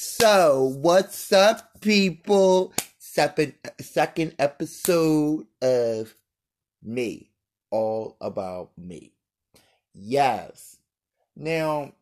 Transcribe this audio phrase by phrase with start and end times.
[0.00, 2.72] So, what's up, people?
[3.00, 6.14] Second, second episode of
[6.80, 7.32] me,
[7.72, 9.10] all about me.
[9.92, 10.76] Yes.
[11.34, 11.94] Now,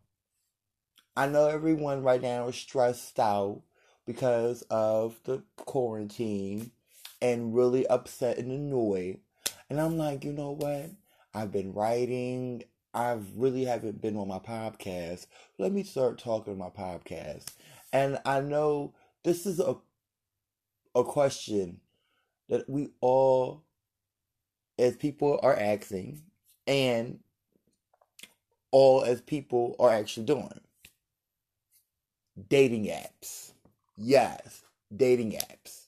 [1.16, 3.62] I know everyone right now is stressed out
[4.04, 6.72] because of the quarantine
[7.22, 9.20] and really upset and annoyed.
[9.70, 10.90] And I'm like, you know what?
[11.32, 12.62] I've been writing.
[12.92, 15.28] I really haven't been on my podcast.
[15.58, 17.44] Let me start talking my podcast.
[17.92, 19.76] And I know this is a
[20.94, 21.80] a question
[22.48, 23.64] that we all
[24.78, 26.22] as people are asking
[26.66, 27.20] and
[28.70, 30.60] all as people are actually doing.
[32.48, 33.52] Dating apps.
[33.96, 34.62] Yes,
[34.94, 35.86] dating apps.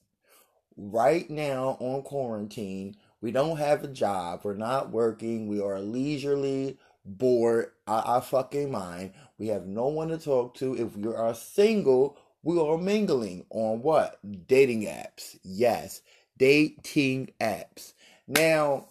[0.76, 4.40] Right now on quarantine, we don't have a job.
[4.44, 5.48] We're not working.
[5.48, 9.12] We are leisurely bored out our fucking mind.
[9.38, 10.74] We have no one to talk to.
[10.74, 14.18] If we are single, we are mingling on what?
[14.46, 15.38] Dating apps.
[15.42, 16.02] Yes,
[16.36, 17.94] dating apps.
[18.26, 18.88] Now,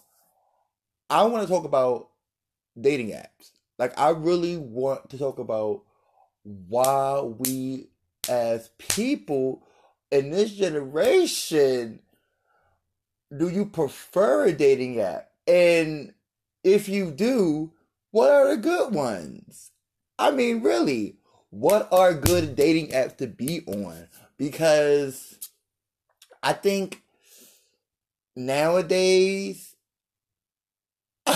[1.08, 2.10] I want to talk about
[2.78, 3.52] dating apps.
[3.78, 5.82] Like, I really want to talk about
[6.42, 7.88] why we
[8.28, 9.62] as people
[10.10, 12.00] in this generation
[13.36, 15.30] do you prefer a dating app?
[15.46, 16.14] And
[16.64, 17.72] if you do,
[18.10, 19.70] what are the good ones?
[20.18, 21.16] I mean, really,
[21.50, 24.08] what are good dating apps to be on?
[24.36, 25.38] Because
[26.42, 27.02] I think
[28.36, 29.76] nowadays,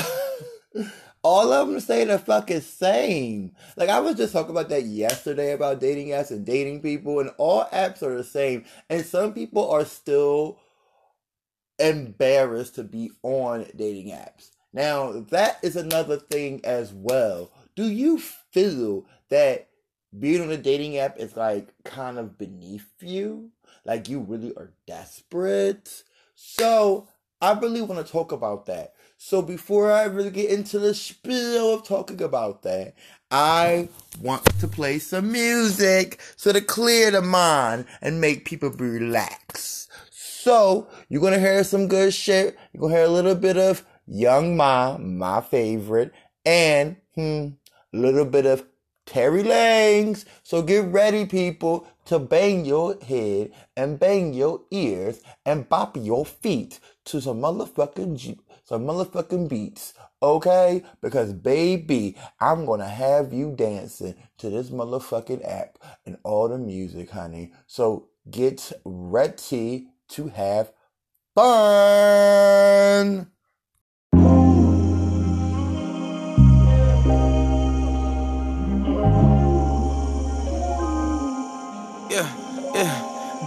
[1.23, 3.53] all of them say the fucking same.
[3.77, 7.31] Like I was just talking about that yesterday about dating apps and dating people, and
[7.39, 8.65] all apps are the same.
[8.89, 10.59] And some people are still
[11.78, 14.50] embarrassed to be on dating apps.
[14.73, 17.51] Now, that is another thing as well.
[17.77, 19.69] Do you feel that
[20.19, 23.50] being on a dating app is like kind of beneath you?
[23.84, 26.05] Like you really are desperate?
[26.34, 27.09] So,
[27.41, 28.94] I really want to talk about that.
[29.19, 32.94] So, before I really get into the spiel of talking about that,
[33.31, 33.89] I
[34.21, 39.89] want to play some music so to clear the mind and make people relax.
[40.10, 42.56] So, you're to hear some good shit.
[42.72, 46.13] You're to hear a little bit of Young M.A, my favorite,
[46.45, 47.49] and hmm,
[47.93, 48.65] little bit of
[49.07, 50.25] Tory Lanez.
[50.43, 56.25] So get ready, people, to bang your head and bang your ears and bop your
[56.25, 59.93] feet to some motherfucking some motherfucking beats,
[60.23, 60.83] okay?
[61.01, 67.11] Because baby, I'm gonna have you dancing to this motherfucking app and all the music,
[67.11, 67.53] honey.
[67.67, 70.73] So get ready to have
[71.34, 73.27] fun.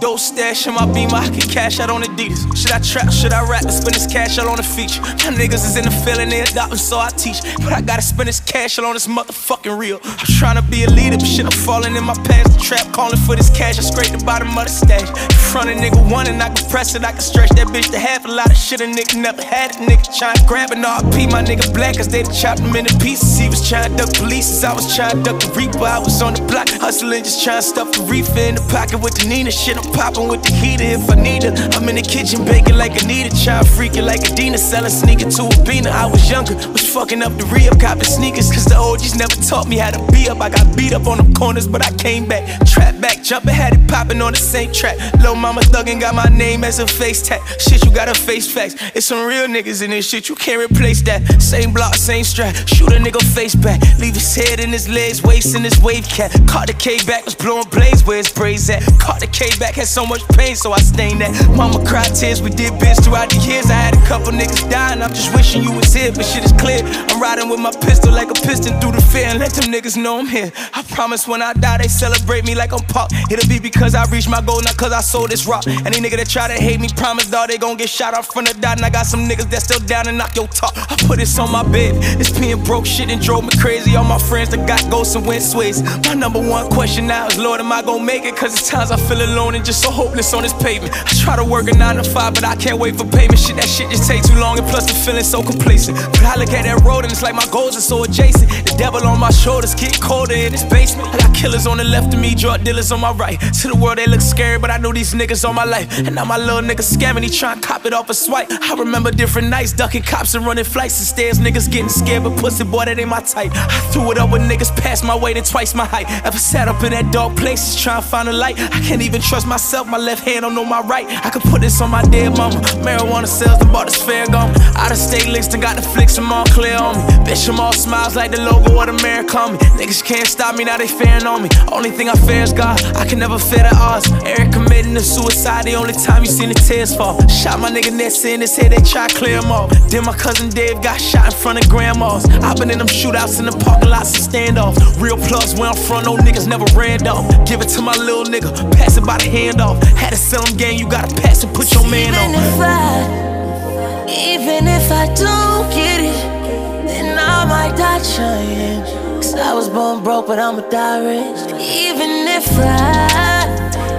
[0.06, 2.46] Dope stash in my beam, I can cash out on Adidas.
[2.56, 3.10] Should I trap?
[3.10, 5.00] Should I rap and spend this cash out on a feature?
[5.02, 7.42] My niggas is in the feeling, they adopting, so I teach.
[7.58, 9.98] But I gotta spend this cash out on this motherfucking real.
[10.04, 12.54] I'm trying to be a leader, but shit, I'm falling in my past.
[12.54, 15.10] The trap calling for this cash, I scrape the bottom of the stash.
[15.10, 17.90] In front of nigga one, and I can press it, I can stretch that bitch
[17.90, 18.24] to half.
[18.26, 19.82] A lot of shit a nigga never had it.
[19.90, 22.76] Nigga trying to grab it, all P, my nigga black, cause they done chopped him
[22.76, 23.36] into pieces.
[23.36, 25.82] He was trying to duck police, I was trying to duck the reaper.
[25.82, 29.02] I was on the block, hustling, just trying to stuff the reefer in the pocket
[29.02, 29.76] with the Nina shit.
[29.76, 31.56] I'm popping with the heater if I need it.
[31.74, 35.42] I'm in the kitchen baking like Anita, child freaking like a Adina, selling sneaker to
[35.48, 35.90] a beaner.
[35.90, 39.66] I was younger, was fucking up the re-up, copping sneakers, cause the OGs never taught
[39.66, 40.40] me how to be up.
[40.40, 43.72] I got beat up on the corners, but I came back, trap back, jumping, had
[43.72, 44.98] it popping on the same track.
[45.24, 47.40] Low mama thuggin' got my name as a face tag.
[47.58, 48.74] Shit, you gotta face facts.
[48.94, 51.40] It's some real niggas in this shit, you can't replace that.
[51.40, 55.22] Same block, same strap, shoot a nigga face back, leave his head in his legs,
[55.22, 56.30] waist in his wave cap.
[56.46, 58.82] Caught the K back, was blowing blaze where his braids at.
[59.00, 61.30] Caught the K back, had so much pain, so I stained that.
[61.56, 63.70] Mama cried tears, we did bits throughout the years.
[63.70, 66.52] I had a couple niggas dying, I'm just wishing you was here, but shit is
[66.52, 66.82] clear.
[66.82, 69.96] I'm riding with my pistol like a piston through the fear and let them niggas
[69.96, 70.50] know I'm here.
[70.74, 73.10] I promise when I die, they celebrate me like I'm pop.
[73.30, 75.66] It'll be because I reached my goal, not cause I sold this rock.
[75.66, 78.50] Any nigga that try to hate me, promise dog, they gon' get shot out front
[78.50, 78.76] of dot.
[78.76, 80.72] And I got some niggas that still down and knock your top.
[80.74, 81.94] I put this on my bed.
[82.18, 83.94] This being broke shit and drove me crazy.
[83.94, 85.82] All my friends that got ghosts and went sways.
[86.06, 88.34] My number one question now is, Lord, am I gon' make it?
[88.36, 90.92] Cause it's times I feel alone and just so hopeless on this pavement.
[90.94, 93.38] I try to work a 9 to 5, but I can't wait for payment.
[93.38, 95.96] Shit, that shit just take too long, and plus the feeling so complacent.
[96.16, 98.48] But I look at that road and it's like my goals are so adjacent.
[98.50, 101.08] The devil on my shoulders, getting colder in this basement.
[101.14, 103.38] I got killers on the left of me, drug dealers on my right.
[103.40, 105.86] To the world, they look scary, but I know these niggas on my life.
[105.98, 108.48] And now my little nigga scamming, he trying to cop it off a swipe.
[108.50, 111.38] I remember different nights, ducking cops and running flights of stairs.
[111.38, 113.52] Niggas getting scared, but pussy boy, that ain't my type.
[113.54, 116.06] I threw it up with niggas past my weight and twice my height.
[116.24, 118.58] Ever sat up in that dark place, trying to find a light?
[118.58, 121.06] I can't even trust myself, my left hand don't know my right.
[121.26, 122.60] I could put this on my dead mama.
[122.86, 124.54] Marijuana sales, the bought this fair gone.
[124.76, 127.02] Out of state links, and got the flicks, them all clear on me.
[127.26, 129.58] Bitch, I'm all smiles like the logo of the America on me.
[129.78, 131.48] Niggas can't stop me, now they fearing on me.
[131.72, 134.06] Only thing I fear is God, I can never fear the odds.
[134.24, 137.18] Eric committing to suicide, the only time you seen the tears fall.
[137.26, 139.70] Shot my nigga Ness in his head, they try to clear him off.
[139.90, 142.24] Then my cousin Dave got shot in front of grandmas.
[142.26, 144.78] i been in them shootouts in the parking lots and standoff.
[145.02, 147.26] Real plus where I'm from, no niggas never ran off.
[147.48, 149.26] Give it to my little nigga, pass it by the
[149.56, 149.82] handoff.
[149.96, 152.44] Had to sell him game, you gotta pass and put your man even on.
[152.44, 158.82] If I, even if I don't get it, then I might die trying.
[159.16, 161.40] Cause I was born broke, but I'ma die rich.
[161.60, 163.46] Even if I,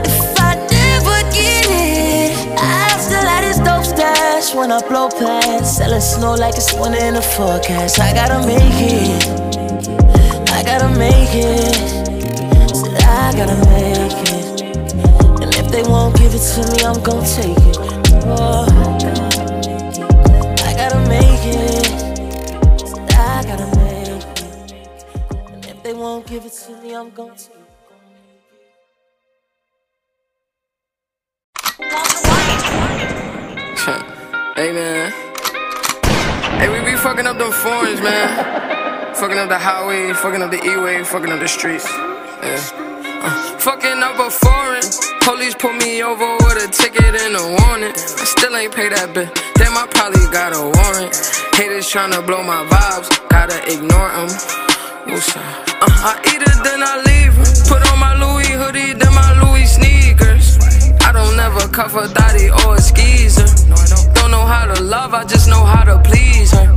[0.06, 5.77] if I never get it, I still have this dope stash when I blow past.
[5.77, 8.00] Selling snow like it's winter in the forecast.
[8.00, 9.27] I gotta make it.
[10.51, 11.77] I gotta make it.
[13.03, 14.37] I gotta make it.
[15.77, 17.77] They won't give it to me, I'm gon' take it.
[18.25, 18.65] Oh,
[20.65, 21.91] I gotta make it.
[23.13, 24.74] I gotta make it.
[25.53, 27.57] And if they won't give it to me, I'm gon' take it.
[34.56, 35.12] hey man.
[36.57, 39.13] Hey, we be fucking up them foreigns, man.
[39.13, 41.88] fucking up the highway, fucking up the E-way, fucking up the streets.
[41.94, 42.59] Yeah.
[43.21, 45.06] Uh, fucking up a foreign.
[45.27, 47.91] Police pull me over with a ticket and a warning.
[47.91, 49.27] I still ain't pay that bill.
[49.59, 51.12] Damn, I probably got a warrant.
[51.51, 54.31] Haters tryna blow my vibes, gotta ignore them.
[55.03, 57.50] Uh, I eat it, then I leave her.
[57.68, 60.56] Put on my Louis hoodie, then my Louis sneakers.
[61.03, 63.51] I don't ever cuff a thotty or a skeezer.
[64.15, 66.71] Don't know how to love, I just know how to please her.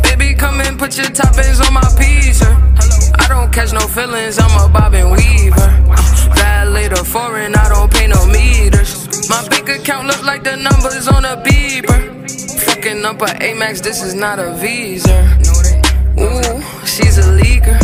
[0.00, 2.48] Baby, come and put your toppings on my pizza.
[3.20, 5.99] I don't catch no feelings, I'm a bobbin weaver.
[6.70, 9.28] Violator foreign, I don't pay no meters.
[9.28, 11.98] My bank account look like the numbers on a beeper.
[12.64, 15.18] Fucking up a Amex, this is not a visa.
[16.16, 17.76] Ooh, she's a leaker.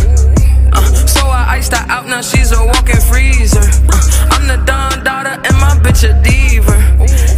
[0.72, 3.58] Uh, so I iced her out, now she's a walking freezer.
[3.58, 6.76] Uh, I'm the Don daughter and my bitch a diva.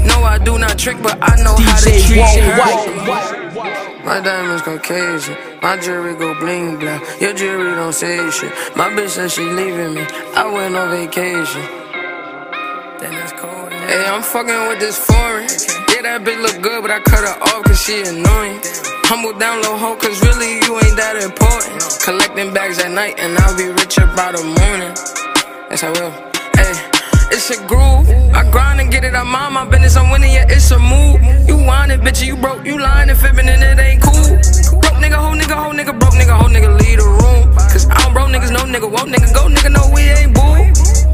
[0.07, 3.88] No, I do not trick, but I know how to treat her.
[4.09, 6.99] My diamonds Caucasian, my jewelry go bling bling.
[7.21, 8.51] Your jewelry don't say shit.
[8.75, 10.01] My bitch said she leaving me.
[10.35, 11.61] I went on vacation.
[13.01, 13.71] Then that's cold.
[13.71, 15.45] Hey, I'm fucking with this foreign.
[15.93, 18.61] Yeah, that bitch look good, but I cut her off cause she annoying.
[19.05, 22.01] Humble down low ho, cause really you ain't that important.
[22.01, 24.97] Collecting bags at night, and I'll be richer by the morning.
[25.69, 26.13] Yes, I will.
[26.57, 26.88] Hey,
[27.31, 28.09] it's a groove.
[28.35, 31.21] I grind and get it, I'm on my business, I'm winning, yeah, it's a move.
[31.49, 31.59] You
[31.91, 34.13] it, bitch, you broke, you lying and fibbing, and it ain't cool.
[34.81, 37.53] Broke nigga, hoe nigga, hoe nigga, broke nigga, hoe nigga, leave the room.
[37.73, 40.55] Cause I don't broke niggas, no nigga, won't nigga, go nigga, no, we ain't boo.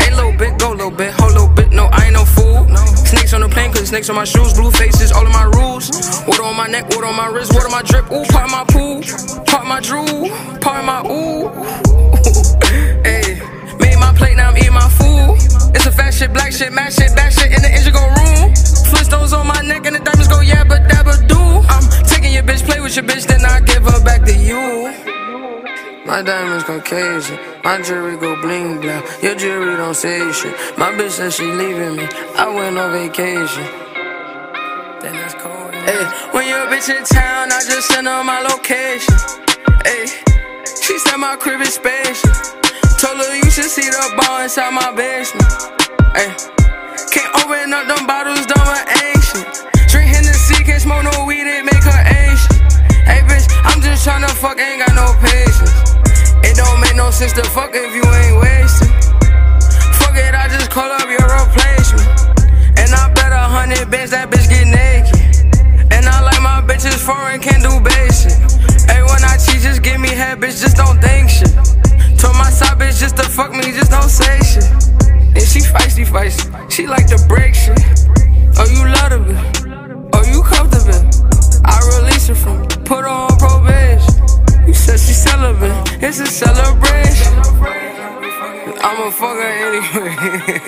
[0.03, 2.67] Hey, little bit, go little bit, hold little bit, no, I ain't no fool.
[3.07, 5.91] Snakes on the plane, cause snakes on my shoes, blue faces, all of my rules.
[6.27, 8.65] Water on my neck, water on my wrist, water my drip, ooh, part of my
[8.69, 9.03] pool,
[9.47, 10.29] part of my drool,
[10.61, 12.14] part of my ooh.
[14.17, 15.37] Plate, now I'm eating my food.
[15.75, 18.53] It's a fat shit, black shit, mad shit, back shit in the go room.
[18.91, 21.41] Flintstones on my neck and the diamonds go yabba dabba do.
[21.69, 24.93] I'm taking your bitch, play with your bitch, then I give her back to you.
[26.07, 29.03] My diamonds go Caucasian, my jewelry go bling bling.
[29.23, 30.55] Your jewelry don't say shit.
[30.79, 32.07] My bitch said she leaving me.
[32.37, 33.65] I went on vacation.
[35.01, 35.75] Then that's cold.
[35.75, 39.17] Hey, when your bitch in town, I just send her my location.
[39.85, 40.07] Hey,
[40.83, 42.55] she said my crib is spacious.
[43.05, 45.45] Told her you should see the ball inside my basement.
[46.17, 46.33] Hey,
[47.13, 48.81] can't open up them bottles, dumb or
[49.13, 49.45] ancient.
[49.93, 52.65] Drink Hennessy, can't smoke no weed, it make her ancient.
[53.05, 56.01] Hey, bitch, I'm just tryna fuck, ain't got no patience.
[56.49, 58.89] It don't make no sense to fuck if you ain't wasted.
[60.01, 62.09] Fuck it, I just call up your replacement.
[62.81, 65.53] And I bet a hundred bands that bitch get naked.
[65.93, 68.33] And I like my bitches foreign, can't do basic.
[68.89, 71.53] Hey, when I cheat, just give me head, bitch, just don't think shit.
[72.25, 74.65] Told my side bitch just to fuck me, just don't say shit.
[75.45, 76.71] She feisty, feisty.
[76.71, 77.79] She like to break shit.
[78.57, 79.13] Oh, you love.
[80.15, 81.05] Oh, you comfortable.
[81.67, 82.67] I release her from.
[82.85, 84.15] Put her on probation.
[84.67, 86.03] You said she celibate.
[86.03, 87.33] It's a celebration.
[88.81, 90.61] I'ma fuck her anyway.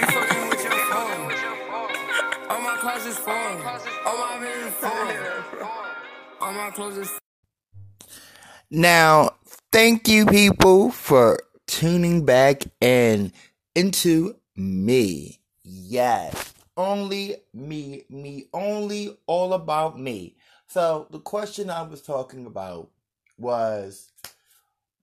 [8.71, 9.31] Now,
[9.73, 11.39] thank you people for
[11.77, 13.31] tuning back in
[13.75, 15.39] into me.
[15.63, 20.37] Yes, only me, me, only all about me.
[20.69, 22.89] So, the question I was talking about
[23.37, 24.11] was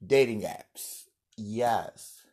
[0.04, 1.04] dating apps.
[1.38, 2.24] Yes.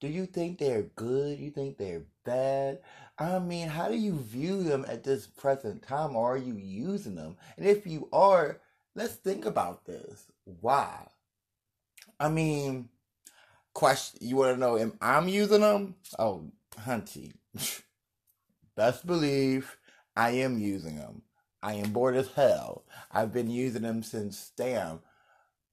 [0.00, 1.38] Do you think they're good?
[1.38, 2.78] You think they're bad?
[3.18, 6.16] I mean, how do you view them at this present time?
[6.16, 7.36] Or are you using them?
[7.58, 8.60] And if you are,
[8.94, 10.24] let's think about this.
[10.62, 11.06] Why?
[12.18, 12.88] I mean,
[13.74, 14.20] question.
[14.22, 14.78] You want to know?
[14.78, 15.96] Am I'm using them?
[16.18, 16.44] Oh,
[16.80, 17.32] hunty.
[18.76, 19.76] Best believe
[20.16, 21.22] I am using them.
[21.62, 22.84] I am bored as hell.
[23.10, 25.00] I've been using them since damn.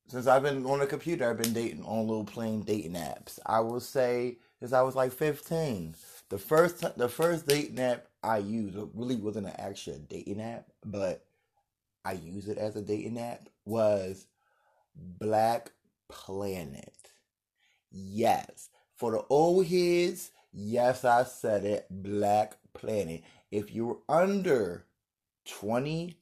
[0.07, 3.39] Since I've been on the computer, I've been dating on little plain dating apps.
[3.45, 5.95] I will say since I was like 15.
[6.29, 11.25] The first the first dating app I used really wasn't an actual dating app, but
[12.05, 14.27] I use it as a dating app was
[14.95, 15.71] Black
[16.09, 17.10] Planet.
[17.91, 18.69] Yes.
[18.95, 21.87] For the old heads, yes, I said it.
[21.89, 23.23] Black Planet.
[23.51, 24.85] If you're under
[25.45, 26.15] 25,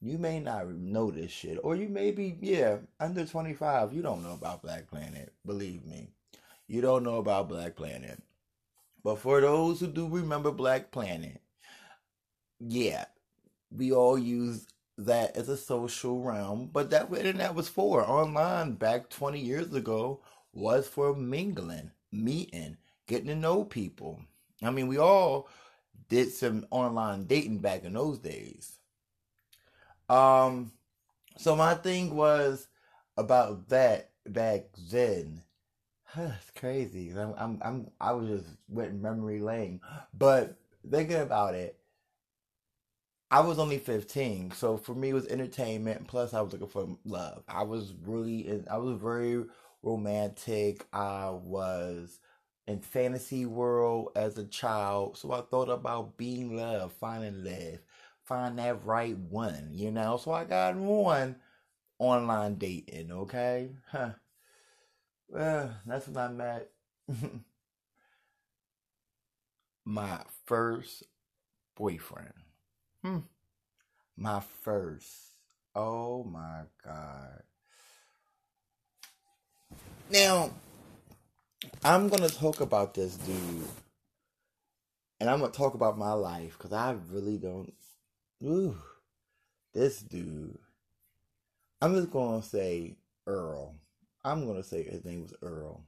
[0.00, 1.58] you may not know this shit.
[1.62, 3.92] Or you may be, yeah, under 25.
[3.92, 5.32] You don't know about Black Planet.
[5.44, 6.08] Believe me.
[6.68, 8.22] You don't know about Black Planet.
[9.02, 11.40] But for those who do remember Black Planet,
[12.60, 13.06] yeah,
[13.70, 14.66] we all use
[15.06, 18.08] that as a social realm, but that what internet was for.
[18.08, 20.20] Online back 20 years ago
[20.52, 22.76] was for mingling, meeting,
[23.06, 24.20] getting to know people.
[24.62, 25.48] I mean, we all
[26.08, 28.78] did some online dating back in those days.
[30.08, 30.72] Um,
[31.38, 32.68] so my thing was
[33.16, 35.42] about that back then.
[36.16, 37.10] it's crazy.
[37.10, 39.80] I'm, I'm, I'm, I was just went memory lane,
[40.12, 40.56] but
[40.88, 41.79] thinking about it,
[43.30, 46.06] I was only 15, so for me it was entertainment.
[46.08, 47.42] Plus, I was looking for love.
[47.48, 49.44] I was really, I was very
[49.82, 50.86] romantic.
[50.92, 52.18] I was
[52.66, 57.78] in fantasy world as a child, so I thought about being love, finding love,
[58.24, 60.16] find that right one, you know.
[60.16, 61.36] So I got one
[61.98, 63.12] online dating.
[63.12, 64.12] Okay, huh.
[65.28, 66.70] Well, that's when I met
[69.84, 71.04] my first
[71.76, 72.34] boyfriend.
[73.02, 73.18] Hmm.
[74.16, 75.08] My first.
[75.74, 77.42] Oh my God.
[80.10, 80.50] Now,
[81.84, 83.68] I'm going to talk about this dude.
[85.20, 87.72] And I'm going to talk about my life because I really don't.
[88.42, 88.76] Ooh,
[89.74, 90.58] this dude.
[91.80, 93.74] I'm just going to say Earl.
[94.24, 95.84] I'm going to say his name was Earl.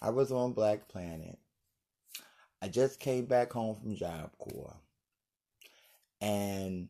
[0.00, 1.38] I was on Black Planet.
[2.60, 4.76] I just came back home from Job Corps.
[6.20, 6.88] And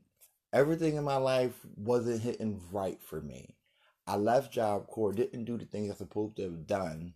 [0.52, 3.54] everything in my life wasn't hitting right for me.
[4.06, 7.14] I left Job Corps, didn't do the things I supposed to have done.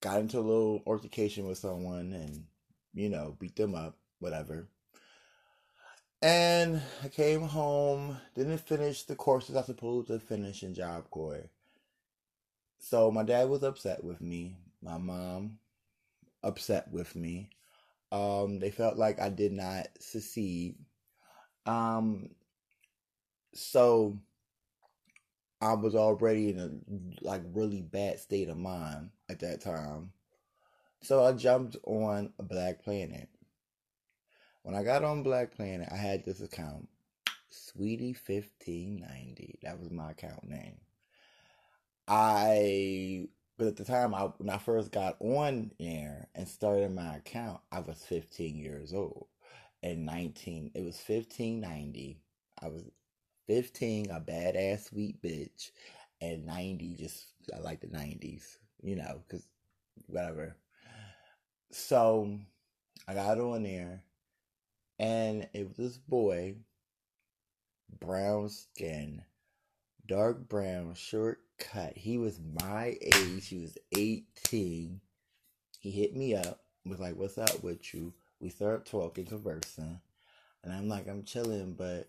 [0.00, 2.44] Got into a little altercation with someone and,
[2.94, 4.68] you know, beat them up, whatever.
[6.20, 11.48] And I came home, didn't finish the courses I supposed to finish in Job Corps.
[12.78, 14.56] So my dad was upset with me.
[14.82, 15.58] My mom
[16.42, 17.50] upset with me.
[18.12, 20.76] Um, they felt like I did not succeed.
[21.66, 22.30] Um,
[23.52, 24.18] so
[25.60, 30.12] I was already in a like really bad state of mind at that time.
[31.02, 33.28] So I jumped on Black Planet.
[34.62, 36.88] When I got on Black Planet, I had this account,
[37.52, 39.60] Sweetie1590.
[39.62, 40.78] That was my account name.
[42.08, 47.16] I but at the time I when I first got on there and started my
[47.16, 49.26] account, I was 15 years old.
[49.82, 52.20] And 19 it was 1590.
[52.62, 52.84] I was
[53.46, 55.70] 15, a badass sweet bitch,
[56.20, 59.46] and 90 just I like the 90s, you know, cuz
[60.06, 60.56] whatever.
[61.70, 62.38] So
[63.08, 64.02] I got on there
[64.98, 66.56] and it was this boy
[68.00, 69.22] brown skin,
[70.06, 71.96] dark brown, short cut.
[71.96, 73.48] He was my age.
[73.48, 75.00] He was 18.
[75.80, 78.12] He hit me up, was like, What's up with you?
[78.40, 80.00] We started talking, conversing.
[80.62, 82.08] And I'm like, I'm chilling, but.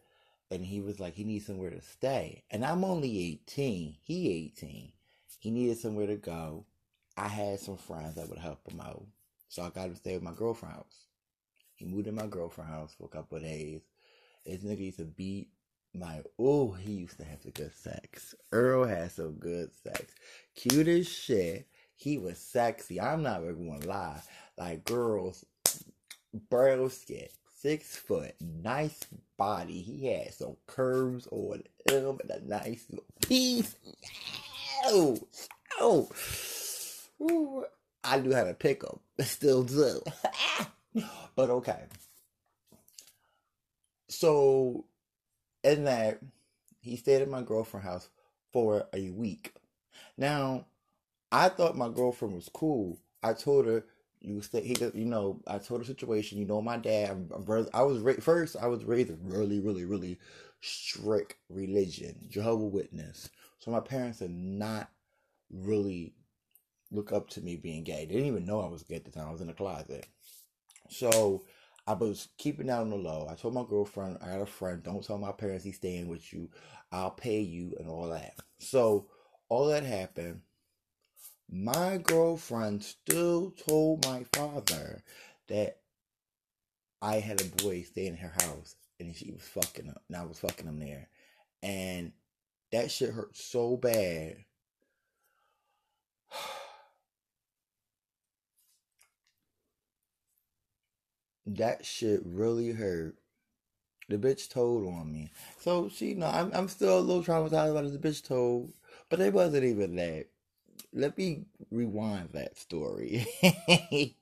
[0.49, 2.43] And he was like, he needs somewhere to stay.
[2.49, 3.97] And I'm only 18.
[4.01, 4.93] He 18.
[5.39, 6.65] He needed somewhere to go.
[7.17, 9.03] I had some friends that would help him out.
[9.49, 11.05] So I got him to stay with my girlfriend's house.
[11.75, 13.81] He moved in my girlfriend's house for a couple of days.
[14.45, 15.49] This nigga used to beat
[15.97, 18.35] my oh, he used to have some good sex.
[18.51, 20.13] Earl had some good sex.
[20.55, 21.67] Cute as shit.
[21.95, 23.01] He was sexy.
[23.01, 24.21] I'm not even gonna lie.
[24.57, 25.45] Like girls,
[26.49, 28.99] bro skin, six foot, nice
[29.37, 29.81] body.
[29.81, 32.85] He had some curves on him and a nice
[33.21, 33.75] piece.
[34.85, 35.17] Oh,
[35.79, 36.09] oh.
[37.21, 37.65] Ooh,
[38.03, 38.99] I knew how to pick him.
[39.25, 40.01] Still do.
[41.35, 41.83] but okay.
[44.09, 44.85] So,
[45.63, 46.19] in that,
[46.79, 48.09] he stayed at my girlfriend's house
[48.53, 49.53] for a week.
[50.17, 50.65] Now,
[51.31, 52.99] I thought my girlfriend was cool.
[53.23, 53.85] I told her
[54.19, 54.61] you stay.
[54.61, 56.37] He, you know, I told her situation.
[56.39, 57.11] You know, my dad.
[57.11, 58.55] I'm, I'm, I was ra- first.
[58.59, 60.19] I was raised really, really, really
[60.61, 63.29] strict religion, Jehovah Witness.
[63.59, 64.89] So my parents did not
[65.51, 66.13] really
[66.91, 68.05] look up to me being gay.
[68.05, 69.27] They didn't even know I was gay at the time.
[69.27, 70.07] I was in the closet.
[70.89, 71.43] So
[71.87, 73.27] I was keeping that on the low.
[73.29, 76.33] I told my girlfriend, I got a friend, don't tell my parents he's staying with
[76.33, 76.49] you.
[76.91, 78.35] I'll pay you and all that.
[78.59, 79.07] So
[79.47, 80.41] all that happened.
[81.49, 85.01] My girlfriend still told my father
[85.47, 85.77] that
[87.01, 90.25] I had a boy staying in her house and she was fucking him and I
[90.25, 91.07] was fucking him there.
[91.63, 92.11] And
[92.73, 94.43] that shit hurt so bad.
[101.47, 103.15] That shit really hurt.
[104.09, 105.31] The bitch told on me.
[105.59, 108.73] So she, you know, I'm, I'm still a little traumatized about the bitch told,
[109.09, 110.27] but it wasn't even that.
[110.93, 113.25] Let me rewind that story.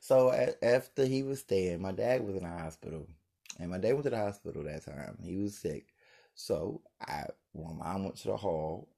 [0.00, 3.06] so a- after he was staying, my dad was in the hospital,
[3.60, 5.18] and my dad went to the hospital that time.
[5.24, 5.86] He was sick.
[6.34, 8.88] So I, when mom went to the hall,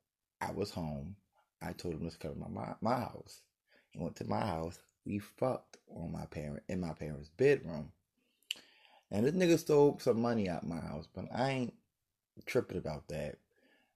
[0.41, 1.17] I was home.
[1.63, 3.43] I told him to come to my my house.
[3.91, 4.79] He went to my house.
[5.09, 7.93] We fucked on my parent in my parents' bedroom.
[9.11, 11.75] And this nigga stole some money out my house, but I ain't
[12.45, 13.37] tripping about that.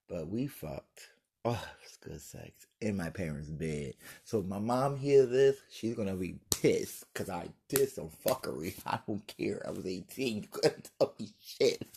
[0.09, 1.11] But we fucked.
[1.45, 3.92] Oh, it's good sex in my parents' bed.
[4.25, 8.75] So if my mom hears this, she's gonna be pissed because I did some fuckery.
[8.87, 9.62] I don't care.
[9.69, 10.37] I was 18.
[10.42, 11.92] You couldn't tell me shit.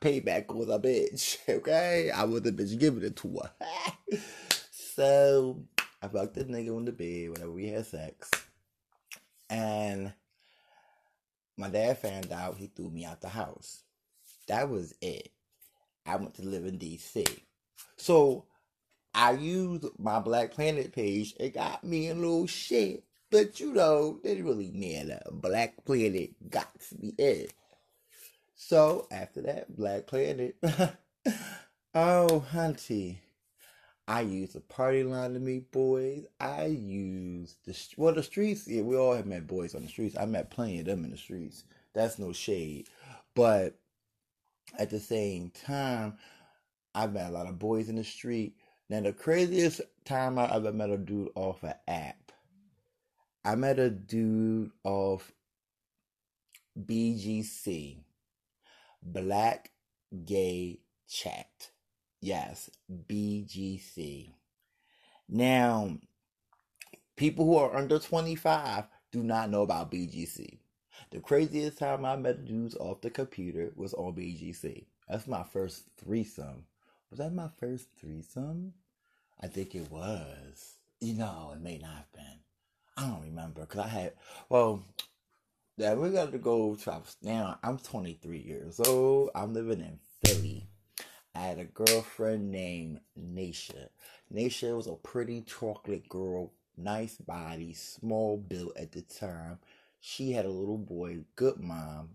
[0.00, 1.38] Payback was a bitch.
[1.48, 2.12] Okay?
[2.12, 4.18] I was a bitch giving it to her.
[4.70, 5.58] so
[6.00, 8.30] I fucked this nigga on the bed whenever we had sex.
[9.50, 10.12] And
[11.56, 13.82] my dad found out he threw me out the house.
[14.48, 15.30] That was it.
[16.06, 17.26] I went to live in DC.
[17.96, 18.46] So
[19.14, 21.34] I used my Black Planet page.
[21.38, 23.04] It got me a little shit.
[23.30, 25.20] But you know, didn't really matter.
[25.30, 27.46] Black Planet got me in.
[28.56, 30.56] So after that, Black Planet.
[31.94, 33.18] oh, hunty.
[34.10, 36.24] I use the party line to meet boys.
[36.40, 38.66] I use the well the streets.
[38.66, 40.16] Yeah, we all have met boys on the streets.
[40.18, 41.62] I met plenty of them in the streets.
[41.94, 42.88] That's no shade,
[43.36, 43.78] but
[44.80, 46.18] at the same time,
[46.92, 48.56] I've met a lot of boys in the street.
[48.88, 52.32] Now the craziest time I ever met a dude off an app.
[53.44, 55.30] I met a dude off
[56.76, 57.98] BGC,
[59.04, 59.70] Black
[60.24, 61.69] Gay Chat.
[62.20, 64.32] Yes, BGC.
[65.28, 65.96] Now,
[67.16, 70.58] people who are under 25 do not know about BGC.
[71.10, 74.84] The craziest time I met dudes off the computer was on BGC.
[75.08, 76.64] That's my first threesome.
[77.10, 78.74] Was that my first threesome?
[79.40, 80.76] I think it was.
[81.00, 82.40] You know, it may not have been.
[82.96, 84.12] I don't remember because I had,
[84.48, 84.84] well,
[85.76, 89.30] yeah, we got to go to, now I'm 23 years old.
[89.34, 90.69] I'm living in Philly.
[91.34, 93.90] I had a girlfriend named Nasha.
[94.30, 99.58] Nasha was a pretty chocolate girl, nice body, small built at the time.
[100.00, 102.10] She had a little boy, good mom.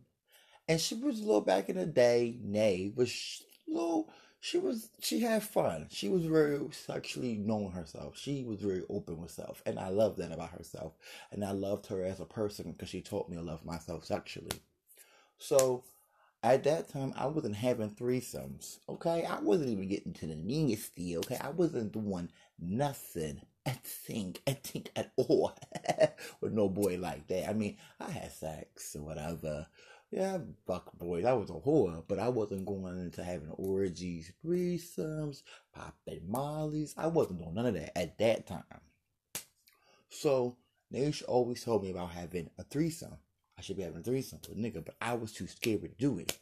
[0.68, 5.22] And she was a little back in the day, nay, she, little, she was, she
[5.22, 5.88] had fun.
[5.92, 8.18] She was very sexually knowing herself.
[8.18, 9.62] She was very open with self.
[9.66, 10.94] And I love that about herself.
[11.32, 14.62] And I loved her as a person because she taught me to love myself sexually.
[15.38, 15.84] So,
[16.54, 18.78] at that time, I wasn't having threesomes.
[18.88, 21.18] Okay, I wasn't even getting to the nasty.
[21.18, 22.30] Okay, I wasn't doing
[22.60, 23.42] nothing.
[23.66, 25.58] I think, I think at all
[26.42, 27.50] with no boy like that.
[27.50, 29.66] I mean, I had sex or whatever.
[30.12, 31.26] Yeah, fuck boys.
[31.26, 35.42] I was a whore, but I wasn't going into having orgies, threesomes,
[35.74, 36.94] popping mollies.
[36.96, 38.64] I wasn't doing none of that at that time.
[40.10, 40.58] So,
[40.94, 43.18] Naish always told me about having a threesome.
[43.58, 45.88] I should be having a threesome with a nigga, but I was too scared to
[45.88, 46.38] do it.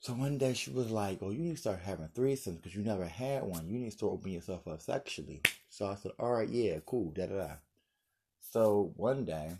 [0.00, 2.82] So one day she was like, "Oh, you need to start having threesomes because you
[2.82, 3.68] never had one.
[3.68, 7.10] You need to start opening yourself up sexually." So I said, "All right, yeah, cool,
[7.12, 7.54] da da da."
[8.40, 9.56] So one day,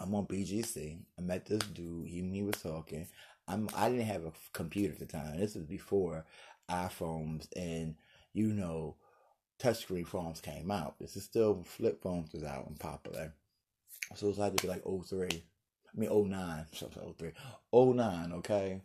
[0.00, 0.98] I'm on BGC.
[1.18, 2.08] I met this dude.
[2.08, 3.06] He and me was talking.
[3.48, 3.68] I'm.
[3.74, 5.38] I didn't have a computer at the time.
[5.38, 6.24] This was before
[6.70, 7.96] iPhones and
[8.32, 8.96] you know,
[9.60, 10.98] touchscreen phones came out.
[10.98, 13.34] This is still flip phones was out and popular.
[14.14, 15.28] So it's like to be like 03.
[15.28, 17.32] I mean 09, so 03.
[17.72, 18.80] 09, okay?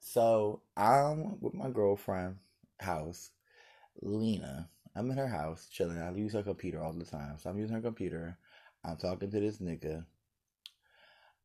[0.00, 2.36] So I'm with my girlfriend
[2.80, 3.30] house,
[4.00, 4.68] Lena.
[4.96, 5.98] I'm in her house chilling.
[5.98, 7.36] I use her computer all the time.
[7.38, 8.36] So I'm using her computer.
[8.84, 10.04] I'm talking to this nigga.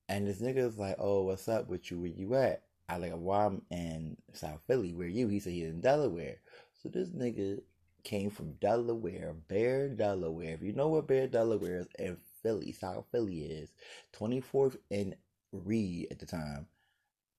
[0.07, 1.99] And this nigga is like, oh, what's up with you?
[1.99, 2.63] Where you at?
[2.87, 4.93] I like, well, I'm in South Philly.
[4.93, 5.27] Where you?
[5.27, 6.37] He said he's in Delaware.
[6.81, 7.59] So this nigga
[8.03, 10.53] came from Delaware, Bear, Delaware.
[10.53, 13.71] If you know where Bear, Delaware is, and Philly, South Philly is,
[14.15, 15.15] 24th and
[15.51, 16.67] Reed at the time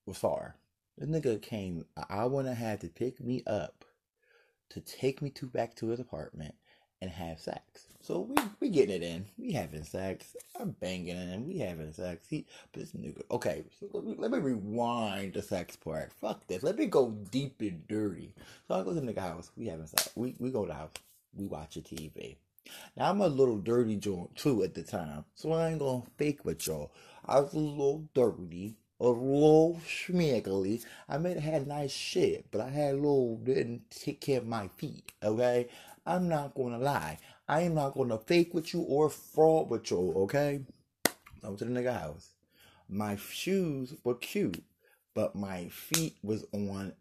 [0.05, 0.57] was far.
[0.99, 3.85] This nigga came an hour and a half to pick me up,
[4.71, 6.57] to take me to back to his apartment
[7.01, 7.87] and have sex.
[8.01, 9.27] So we we getting it in.
[9.39, 10.35] We having sex.
[10.59, 12.27] I'm banging and we having sex.
[12.29, 16.13] He this nigga okay, so let me, let me rewind the sex part.
[16.21, 16.65] Fuck this.
[16.65, 18.35] Let me go deep and dirty.
[18.67, 19.53] So I go to the nigga house.
[19.57, 20.11] We having sex.
[20.17, 20.91] We we go to the house.
[21.33, 22.39] We watch a TV.
[22.97, 25.25] Now I'm a little dirty joint too at the time.
[25.35, 26.93] So I ain't gonna fake with y'all.
[27.25, 30.85] I was a little dirty a little schmiggly.
[31.09, 34.47] I may have had nice shit, but I had a little didn't take care of
[34.47, 35.13] my feet.
[35.23, 35.69] Okay,
[36.07, 37.19] I'm not gonna lie.
[37.49, 40.13] I am not gonna fake with you or fraud with you.
[40.17, 40.61] Okay,
[41.43, 42.31] I went to the nigga house.
[42.89, 44.65] My shoes were cute,
[45.15, 46.95] but my feet was on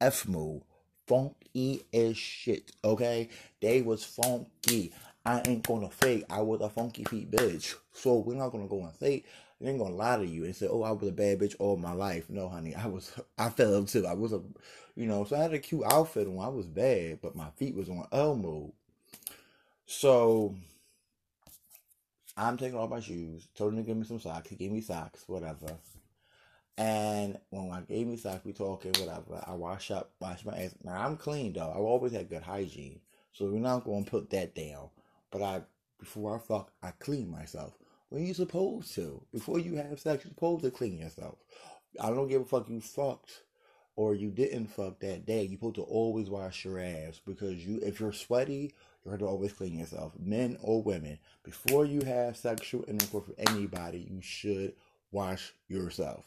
[0.00, 0.62] F move,
[1.10, 2.70] funky as shit.
[2.84, 3.28] Okay,
[3.60, 4.92] they was funky.
[5.26, 6.24] I ain't gonna fake.
[6.30, 7.74] I was a funky feet bitch.
[7.92, 9.26] So we're not gonna go and fake.
[9.60, 11.76] I ain't gonna lie to you and say, "Oh, I was a bad bitch all
[11.76, 13.12] my life." No, honey, I was.
[13.36, 14.06] I fell too.
[14.06, 14.40] I was a,
[14.94, 15.24] you know.
[15.24, 16.38] So I had a cute outfit on.
[16.38, 18.72] I was bad, but my feet was on L mode.
[19.86, 20.54] So
[22.36, 23.48] I'm taking off my shoes.
[23.56, 24.48] Told him to give me some socks.
[24.48, 25.76] He gave me socks, whatever.
[26.76, 29.42] And when I gave me socks, we talking, whatever.
[29.46, 30.74] I wash up, wash my ass.
[30.82, 31.70] Now I'm clean though.
[31.70, 33.00] I've always had good hygiene,
[33.32, 34.88] so we're not gonna put that down.
[35.30, 35.62] But I,
[35.98, 37.76] before I fuck, I clean myself
[38.08, 39.22] when you supposed to.
[39.32, 41.38] Before you have sex, you're supposed to clean yourself.
[42.00, 43.42] I don't give a fuck you fucked
[43.96, 45.42] or you didn't fuck that day.
[45.42, 48.72] You're supposed to always wash your ass because you if you're sweaty,
[49.04, 50.12] you have to always clean yourself.
[50.18, 51.18] Men or women.
[51.42, 54.74] Before you have sexual intercourse with anybody, you should
[55.12, 56.24] wash yourself.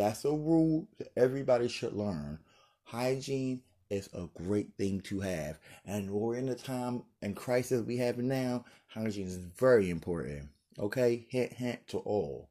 [0.00, 2.38] That's a rule that everybody should learn.
[2.84, 3.60] Hygiene
[3.90, 5.58] is a great thing to have.
[5.84, 10.48] And we're in the time and crisis we have now, hygiene is very important.
[10.78, 12.48] Okay, hint, hint to all.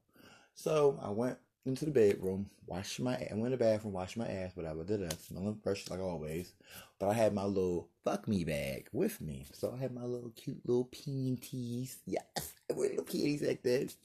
[0.54, 4.28] So I went into the bedroom, washed my, I went in the bathroom, washed my
[4.28, 4.84] ass, whatever.
[4.84, 6.54] Did that, smelling fresh like always.
[7.00, 10.30] But I had my little fuck me bag with me, so I had my little
[10.36, 11.98] cute little panties.
[12.06, 13.98] Yes, I wear little panties like this.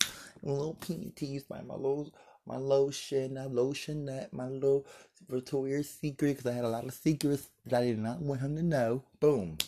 [0.43, 2.11] Little panties, my my little
[2.47, 4.87] my lotion, my lotion nut, my little
[5.29, 8.57] Victoria's Secret, because I had a lot of secrets that I did not want him
[8.57, 9.03] to know.
[9.21, 9.59] Boom.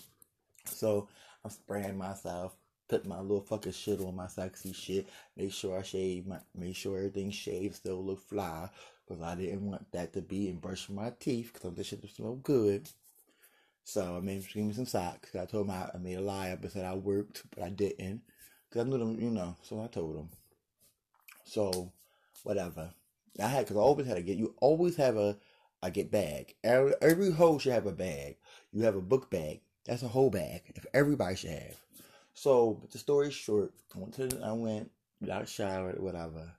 [0.67, 1.09] So
[1.45, 2.57] I'm spraying myself
[2.89, 5.09] put my little fucking shit on my sexy shit.
[5.37, 8.69] Make sure I shave my, make sure everything shaved, still look fly.
[9.09, 11.53] Cause I didn't want that to be and brush my teeth.
[11.61, 12.89] Cause this shit smell good.
[13.85, 15.37] So I made him give me some socks.
[15.37, 17.71] I told him I, I made a lie up and said I worked, but I
[17.71, 18.23] didn't.
[18.71, 19.55] Cause I knew them, you know.
[19.62, 20.29] So I told him.
[21.45, 21.93] So,
[22.44, 22.92] whatever.
[23.42, 24.38] I had, cause I always had to get.
[24.38, 25.37] You always have a,
[25.83, 26.55] a get bag.
[26.64, 28.37] Every, every hoe should have a bag.
[28.72, 29.61] You have a book bag.
[29.85, 30.62] That's a whole bag.
[30.75, 31.77] If everybody should have.
[32.35, 34.90] So, but the story is short, I went to, I went,
[35.25, 36.53] got showered, whatever.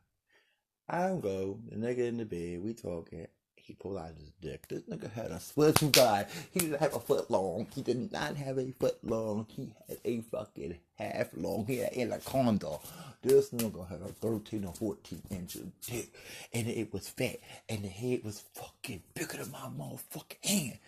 [0.89, 3.27] I go, the nigga in the bed, we talking.
[3.67, 4.67] His dick.
[4.67, 5.39] This nigga had a
[5.73, 7.67] to God, he didn't have a foot long.
[7.73, 9.45] He did not have a foot long.
[9.49, 11.65] He had a fucking half long.
[11.65, 12.79] He had anaconda.
[13.21, 16.13] This nigga had a 13 or 14 inch dick.
[16.53, 17.37] And it was fat.
[17.67, 20.79] And the head was fucking bigger than my motherfucking hand.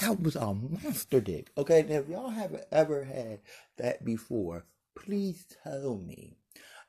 [0.00, 1.50] That was a monster dick.
[1.56, 3.40] Okay, now if y'all haven't ever had
[3.78, 4.64] that before,
[4.94, 6.36] please tell me.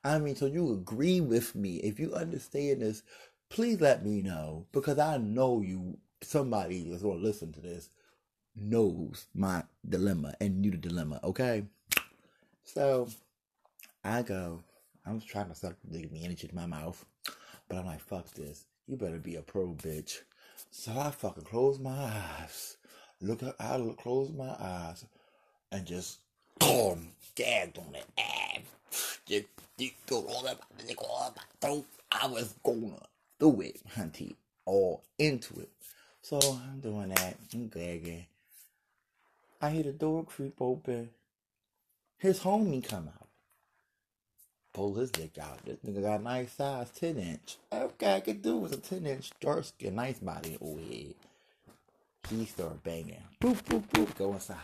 [0.05, 1.77] I mean, so you agree with me.
[1.77, 3.03] If you understand this,
[3.49, 4.67] please let me know.
[4.71, 7.89] Because I know you, somebody that's going to listen to this,
[8.55, 11.65] knows my dilemma and knew the dilemma, okay?
[12.63, 13.09] So,
[14.03, 14.61] I go,
[15.05, 17.03] I'm trying to suck the energy in my mouth.
[17.67, 18.65] But I'm like, fuck this.
[18.87, 20.19] You better be a pro bitch.
[20.71, 21.91] So I fucking close my
[22.39, 22.77] eyes
[23.21, 25.05] look at I close my eyes
[25.71, 26.19] and just
[26.59, 28.05] gagged on it.
[29.25, 29.45] Just,
[29.77, 31.85] just go all that, up all my throat.
[32.11, 33.01] I was gonna
[33.39, 34.35] do it, hunty,
[34.65, 35.69] all into it.
[36.21, 37.35] So I'm doing that.
[37.53, 38.25] I'm gagging.
[39.61, 41.09] I hear the door creep open.
[42.17, 43.27] His homie come out.
[44.73, 45.63] Pull his dick out.
[45.65, 47.57] This nigga got a nice size 10 inch.
[47.71, 50.57] Okay, I could do was a 10 inch dark skin, nice body.
[50.61, 51.13] Oh, yeah
[52.29, 53.23] he started banging.
[53.41, 54.15] Boop, boop, boop.
[54.15, 54.57] Go inside.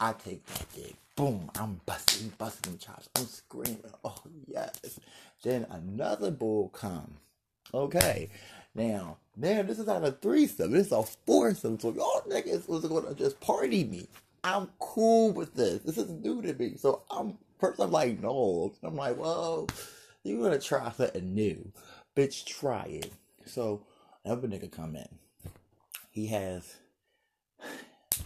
[0.00, 0.94] I take that dick.
[1.16, 3.08] Boom, I'm busting, busting chops.
[3.16, 3.78] I'm screaming.
[4.04, 4.14] Oh,
[4.46, 5.00] yes.
[5.42, 7.14] Then another bull come.
[7.74, 8.30] Okay.
[8.74, 10.72] Now, man, this is not a threesome.
[10.72, 11.80] This is a foursome.
[11.80, 14.08] So y'all niggas was gonna just party me.
[14.44, 15.82] I'm cool with this.
[15.82, 16.76] This is new to me.
[16.76, 18.72] So I'm first I'm like, no.
[18.84, 19.68] I'm like, well,
[20.24, 21.72] you gonna try something new.
[22.16, 23.12] Bitch, try it.
[23.46, 23.84] So
[24.24, 25.08] another nigga come in.
[26.10, 26.76] He has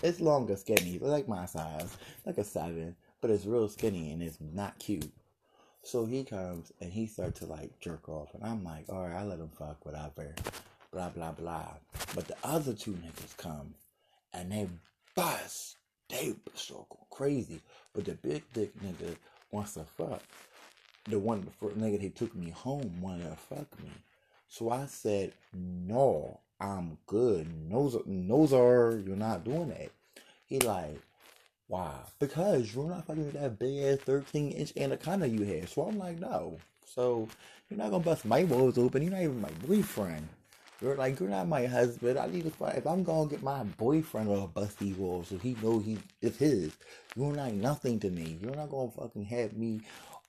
[0.03, 4.39] it's longer skinny, like my size, like a seven, but it's real skinny and it's
[4.41, 5.13] not cute.
[5.85, 9.17] So he comes and he starts to like jerk off, and I'm like, all right,
[9.17, 10.35] I let him fuck, whatever,
[10.93, 11.75] blah blah blah.
[12.15, 13.75] But the other two niggas come
[14.33, 14.69] and they
[15.15, 15.77] bust,
[16.09, 17.61] they so crazy.
[17.95, 19.17] But the big dick nigga
[19.51, 20.23] wants to fuck.
[21.09, 23.91] The one, first nigga he took me home wanted to fuck me.
[24.49, 27.49] So I said, no, I'm good.
[27.71, 29.91] Those, those are, you're not doing that.
[30.47, 30.97] He like,
[31.67, 31.93] why?
[32.21, 35.69] Because you're not fucking with that big ass 13 inch anaconda you had.
[35.69, 36.59] So I'm like, no.
[36.87, 37.29] So
[37.69, 39.03] you're not gonna bust my walls open.
[39.03, 40.29] You're not even my boyfriend.
[40.81, 42.19] You're like, you're not my husband.
[42.19, 45.39] I need to find, if I'm gonna get my boyfriend to bust these walls so
[45.39, 46.73] he know he it's his.
[47.17, 48.39] You're not nothing to me.
[48.41, 49.81] You're not gonna fucking have me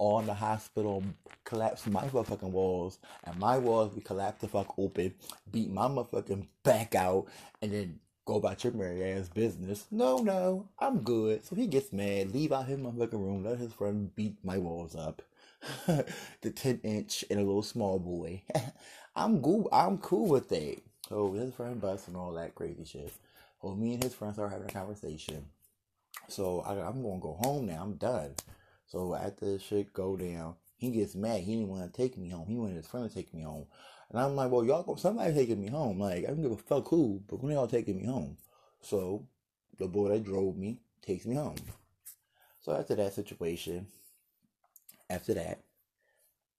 [0.04, 1.02] on the hospital,
[1.46, 5.14] collapse my motherfucking walls, and my walls be collapse the fuck open,
[5.50, 7.28] beat my motherfucking back out,
[7.62, 9.86] and then go about your merry ass business.
[9.92, 11.46] No, no, I'm good.
[11.46, 14.94] So he gets mad, leave out his motherfucking room, let his friend beat my walls
[14.94, 15.22] up.
[15.88, 18.42] the 10 inch and a little small boy.
[19.16, 19.70] I'm cool.
[19.72, 20.82] I'm cool with that.
[21.08, 23.14] So his friend busts and all that crazy shit.
[23.62, 25.46] Well, me and his friend start having a conversation.
[26.28, 27.82] So I, I'm gonna go home now.
[27.82, 28.32] I'm done.
[28.94, 31.40] So after the shit go down, he gets mad.
[31.40, 32.46] He didn't want to take me home.
[32.48, 33.66] He wanted his friend to take me home.
[34.12, 36.00] And I'm like, well, y'all somebody taking me home.
[36.00, 38.38] Like, I don't give a fuck who, but when y'all taking me home?
[38.82, 39.26] So
[39.80, 41.56] the boy that drove me takes me home.
[42.62, 43.88] So after that situation,
[45.10, 45.64] after that,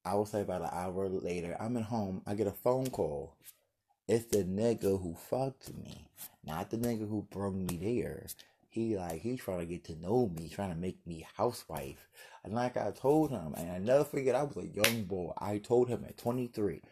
[0.05, 2.20] I will say about an hour later, I'm at home.
[2.27, 3.37] I get a phone call.
[4.09, 6.09] It's the nigga who fucked me,
[6.44, 8.27] not the nigga who brought me there
[8.75, 12.09] he like he's trying to get to know me, trying to make me housewife.
[12.43, 15.33] And like I told him, and I never forget, I was a young boy.
[15.39, 16.83] I told him at 23,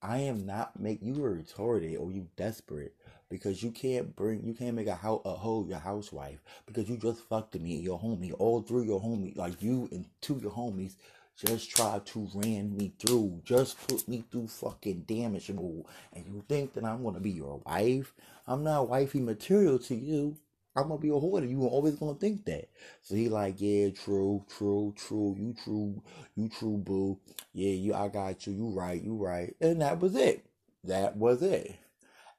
[0.00, 2.94] I am not make you retarded or you desperate
[3.28, 6.96] because you can't bring you can't make a hoe a hoe your housewife because you
[6.96, 10.52] just fucked me and your homie all three your homie like you and two your
[10.52, 10.96] homies
[11.36, 16.74] just tried to ran me through just put me through fucking damage and you think
[16.74, 18.12] that I'm gonna be your wife
[18.46, 20.36] I'm not wifey material to you
[20.76, 21.46] I'm gonna be a hoarder.
[21.46, 22.68] You always gonna think that.
[23.02, 25.36] So he like, yeah, true, true, true.
[25.38, 26.02] You true,
[26.36, 27.18] you true, boo.
[27.52, 27.94] Yeah, you.
[27.94, 28.54] I got you.
[28.54, 29.02] You right.
[29.02, 29.54] You right.
[29.60, 30.46] And that was it.
[30.84, 31.76] That was it.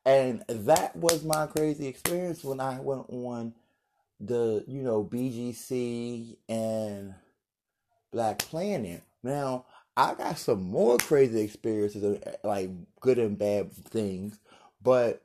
[0.05, 3.53] And that was my crazy experience when I went on
[4.19, 7.15] the, you know, BGC and
[8.11, 9.03] Black Planet.
[9.23, 9.65] Now
[9.97, 12.69] I got some more crazy experiences, like
[12.99, 14.39] good and bad things,
[14.81, 15.22] but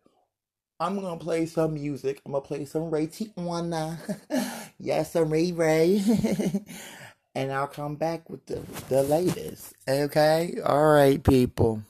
[0.81, 2.23] I'm gonna play some music.
[2.25, 3.99] I'm gonna play some Ray Tijuana.
[4.79, 6.01] yes, some Ray Ray.
[7.35, 9.75] and I'll come back with the, the latest.
[9.89, 10.55] Okay?
[10.65, 11.83] Alright, people.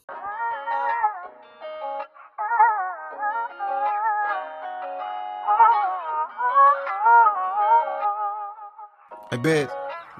[9.30, 9.70] I bet.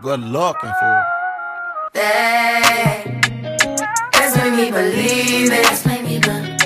[0.02, 1.02] Good luck, and fool.
[4.12, 5.62] That's made me believe it.
[5.62, 6.57] That's me believe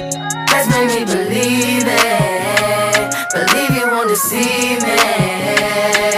[0.52, 3.14] just make me believe it.
[3.32, 6.11] Believe you won't deceive me.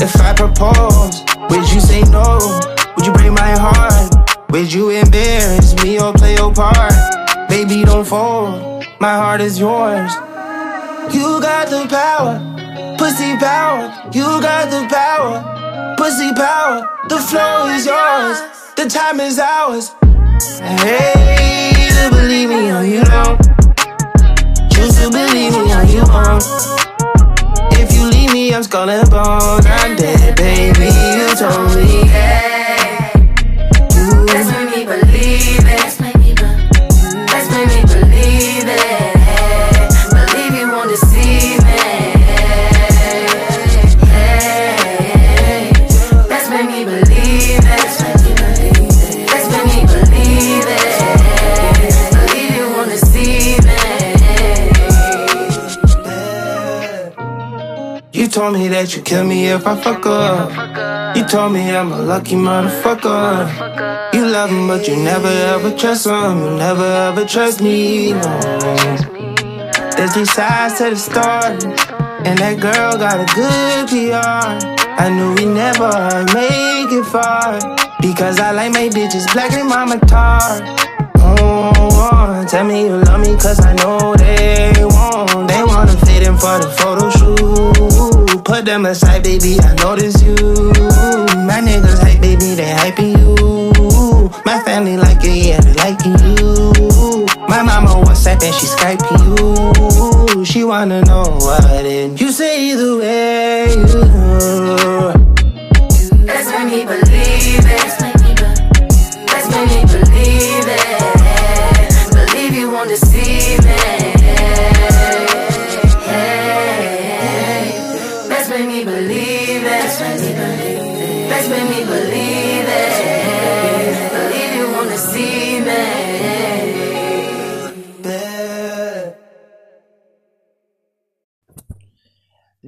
[0.00, 2.38] If I propose, would you say no?
[2.96, 4.14] Would you break my heart?
[4.50, 6.94] Would you embarrass me or play your part?
[7.48, 8.84] Baby, don't fold.
[9.00, 10.12] My heart is yours.
[11.14, 12.38] You got the power,
[12.98, 13.92] pussy power.
[14.12, 16.88] You got the power, pussy power.
[17.08, 18.38] The flow is yours,
[18.76, 19.92] the time is ours.
[20.60, 23.38] Hey to believe me or you don't.
[24.72, 26.81] Choose to believe me or you won't.
[28.32, 29.60] Me, I'm skull and bone.
[29.66, 30.86] I'm dead, baby.
[30.86, 32.41] You told me.
[58.82, 61.16] Let you kill me if I fuck up.
[61.16, 64.12] You told me I'm a lucky motherfucker.
[64.12, 66.42] You love him, but you never ever trust him.
[66.42, 68.12] You never ever trust me.
[68.12, 68.20] No.
[69.96, 71.62] There's three sides to the story,
[72.26, 74.50] and that girl got a good PR.
[75.04, 75.92] I knew we never
[76.34, 77.60] make it far
[78.00, 80.42] because I like my bitches black and mama tar.
[81.22, 85.46] Oh, tell me you love me cause I know they won't.
[85.46, 87.91] They wanna fit in for the photo shoot.
[88.44, 90.34] Put them aside, baby, I notice you.
[91.46, 94.30] My niggas hype, baby, they hyping you.
[94.44, 97.26] My family like it, yeah, they liking you.
[97.48, 100.44] My mama WhatsApp and she Skyping you.
[100.44, 104.00] She wanna know what did you say the way you.
[106.24, 108.01] Let's make me believe it.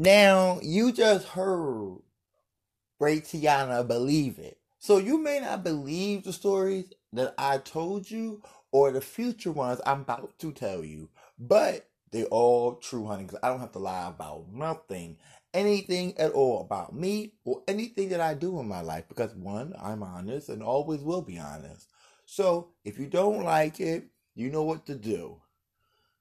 [0.04, 1.96] Now, you just heard
[3.00, 4.58] Ray Tiana believe it.
[4.78, 9.80] So you may not believe the stories that I told you or the future ones
[9.86, 13.78] I'm about to tell you, but they're all true, honey, because I don't have to
[13.78, 15.16] lie about nothing,
[15.54, 19.72] anything at all about me or anything that I do in my life because one,
[19.80, 21.88] I'm honest and always will be honest.
[22.26, 25.40] So if you don't like it, you know what to do.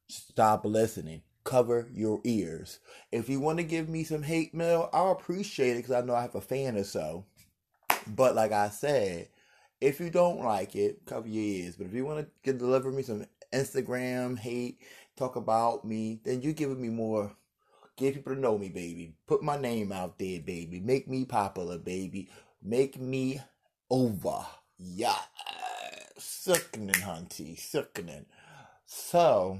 [0.07, 1.23] Stop listening.
[1.43, 2.79] Cover your ears.
[3.12, 6.15] If you want to give me some hate mail, I'll appreciate it because I know
[6.15, 7.25] I have a fan or so.
[8.08, 9.29] But like I said,
[9.82, 11.75] if you don't like it, cover your ears.
[11.75, 14.79] But if you want to deliver me some Instagram hate,
[15.17, 17.36] talk about me, then you're giving me more.
[17.95, 19.13] Get people to know me, baby.
[19.27, 20.79] Put my name out there, baby.
[20.79, 22.29] Make me popular, baby.
[22.62, 23.39] Make me
[23.89, 24.45] over.
[24.77, 25.19] Yeah.
[26.17, 27.60] Sickening, hunty.
[27.60, 28.25] Sickening.
[28.86, 29.60] So,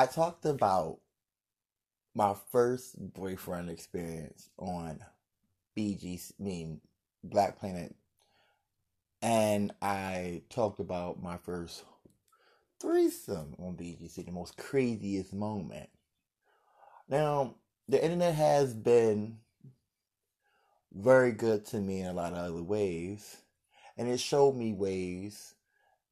[0.00, 1.00] I talked about
[2.14, 5.00] my first boyfriend experience on
[5.76, 6.80] BG, I mean
[7.22, 7.94] Black Planet,
[9.20, 11.84] and I talked about my first
[12.80, 15.90] threesome on BGC, the most craziest moment.
[17.06, 19.40] Now, the internet has been
[20.94, 23.36] very good to me in a lot of other ways,
[23.98, 25.56] and it showed me ways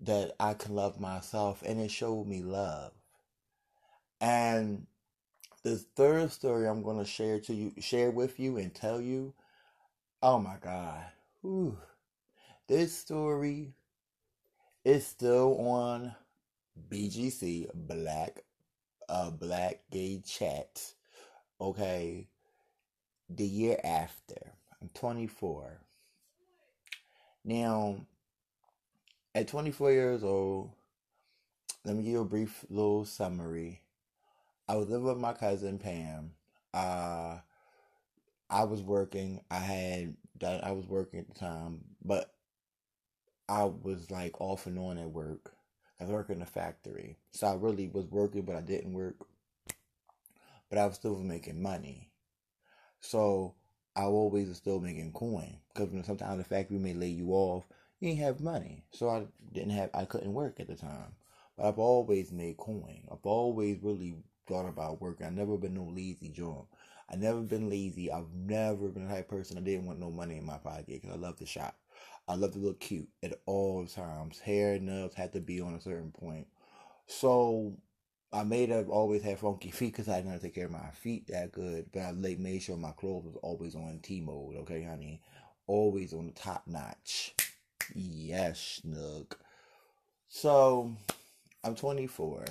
[0.01, 2.93] that I can love myself, and it showed me love.
[4.21, 4.87] And
[5.63, 9.35] the third story I'm going to share to you, share with you, and tell you.
[10.21, 11.05] Oh my God,
[11.43, 11.79] Whew.
[12.67, 13.75] this story
[14.85, 16.13] is still on
[16.91, 18.43] BGC Black,
[19.09, 20.95] uh, Black Gay Chat.
[21.61, 22.27] Okay,
[23.29, 25.79] the year after, I'm 24.
[27.45, 28.07] Now,
[29.35, 30.71] at 24 years old,
[31.85, 33.83] let me give you a brief little summary.
[34.69, 36.33] I was living with my cousin Pam.
[36.75, 37.39] Uh,
[38.51, 39.41] I was working.
[39.51, 40.61] I had done.
[40.63, 42.35] I was working at the time, but
[43.49, 45.55] I was like off and on at work.
[45.99, 49.17] I was working in a factory, so I really was working, but I didn't work.
[50.69, 52.11] But I was still making money,
[53.01, 53.55] so
[53.97, 55.57] I always was still making coin.
[55.73, 57.65] Because sometimes the factory may lay you off,
[58.01, 59.89] you didn't have money, so I didn't have.
[59.95, 61.17] I couldn't work at the time.
[61.57, 63.09] But I've always made coin.
[63.11, 64.15] I've always really
[64.49, 65.27] thought about working.
[65.27, 66.67] I've never been no lazy job.
[67.11, 68.11] I never been lazy.
[68.11, 71.11] I've never been the type person I didn't want no money in my pocket because
[71.11, 71.77] I love to shop.
[72.27, 74.39] I love to look cute at all times.
[74.39, 76.47] Hair and nails had to be on a certain point.
[77.07, 77.75] So
[78.33, 80.91] I made up always had funky feet because I didn't to take care of my
[80.93, 81.87] feet that good.
[81.93, 84.57] But I made sure my clothes was always on T mode.
[84.57, 85.23] Okay, honey,
[85.67, 87.35] always on the top notch.
[87.95, 89.39] Yes, Snook.
[90.29, 90.93] So
[91.65, 92.45] I'm 24.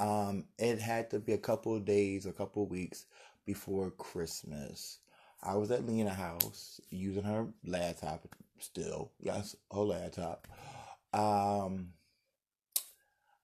[0.00, 3.04] Um, it had to be a couple of days, a couple weeks
[3.44, 4.98] before Christmas.
[5.42, 8.26] I was at Lena's house using her laptop
[8.58, 9.12] still.
[9.20, 10.48] Yes, her laptop.
[11.12, 11.90] Um,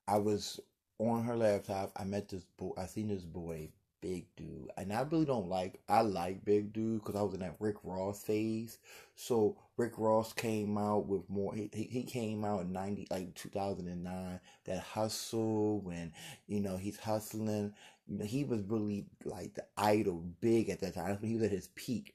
[0.09, 0.59] I was
[0.99, 1.93] on her laptop.
[1.95, 2.73] I met this boy.
[2.79, 3.69] I seen this boy,
[4.07, 5.81] big dude, and I really don't like.
[5.89, 8.79] I like big dude because I was in that Rick Ross phase.
[9.17, 11.55] So Rick Ross came out with more.
[11.55, 14.41] He he, came out in ninety like two thousand and nine.
[14.67, 16.13] That hustle when
[16.47, 17.75] you know he's hustling.
[18.07, 21.19] You know he was really like the idol, big at that time.
[21.23, 22.15] He was at his peak,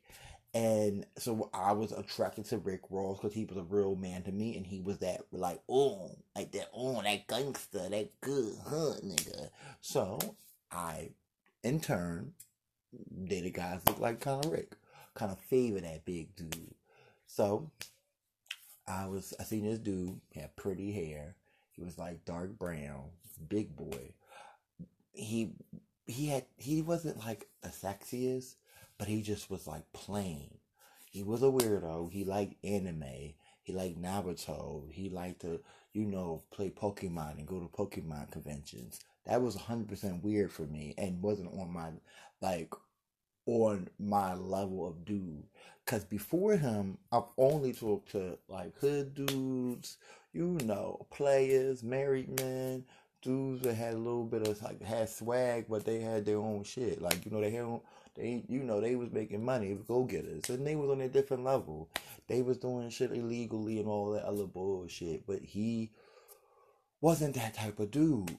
[0.53, 4.31] And so I was attracted to Rick Ross because he was a real man to
[4.31, 8.95] me, and he was that like oh, like that oh, that gangster, that good huh,
[9.03, 9.49] nigga.
[9.81, 10.19] So
[10.71, 11.11] I,
[11.63, 12.33] in turn,
[13.25, 14.75] dated guys look like kind of Rick,
[15.13, 16.75] kind of favor that big dude.
[17.27, 17.71] So
[18.87, 21.35] I was I seen this dude had pretty hair.
[21.71, 23.11] He was like dark brown,
[23.47, 24.13] big boy.
[25.13, 25.51] He
[26.07, 28.55] he had he wasn't like the sexiest,
[28.97, 30.57] but he just was like plain.
[31.09, 32.11] He was a weirdo.
[32.11, 33.33] He liked anime.
[33.63, 34.91] He liked Naruto.
[34.91, 35.59] He liked to,
[35.93, 38.99] you know, play Pokemon and go to Pokemon conventions.
[39.25, 41.89] That was 100% weird for me and wasn't on my,
[42.41, 42.73] like,
[43.45, 45.43] on my level of dude.
[45.85, 49.97] Because before him, I've only talked to, like, hood dudes,
[50.33, 52.85] you know, players, married men,
[53.21, 56.63] dudes that had a little bit of, like, had swag, but they had their own
[56.63, 57.01] shit.
[57.01, 57.81] Like, you know, they had
[58.15, 61.43] they, you know, they was making money, go getters, and they was on a different
[61.45, 61.89] level.
[62.27, 65.91] They was doing shit illegally and all that other bullshit, but he
[66.99, 68.37] wasn't that type of dude,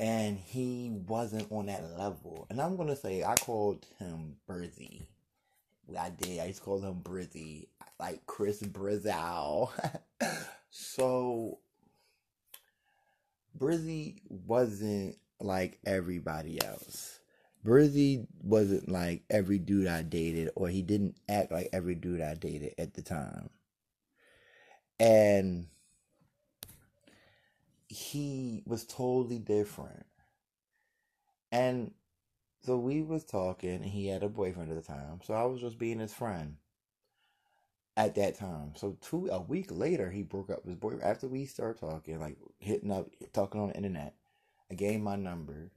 [0.00, 2.46] and he wasn't on that level.
[2.50, 5.06] And I'm gonna say I called him Brizzy.
[5.98, 6.40] I did.
[6.40, 7.68] I used to call him Brizzy,
[7.98, 9.70] like Chris Brizow.
[10.70, 11.58] so
[13.58, 17.18] Brizzy wasn't like everybody else
[17.64, 22.34] Brizzy wasn't like every dude I dated, or he didn't act like every dude I
[22.34, 23.50] dated at the time.
[25.00, 25.66] And
[27.88, 30.06] he was totally different.
[31.52, 31.92] And
[32.64, 35.20] so we was talking, and he had a boyfriend at the time.
[35.24, 36.56] So I was just being his friend
[37.96, 38.72] at that time.
[38.76, 41.04] So two a week later, he broke up with his boyfriend.
[41.04, 44.14] After we started talking, like hitting up, talking on the internet,
[44.70, 45.70] I gave my number.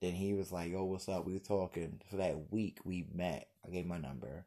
[0.00, 2.78] Then he was like, "Yo, what's up?" We were talking for that week.
[2.84, 3.48] We met.
[3.66, 4.46] I gave my number.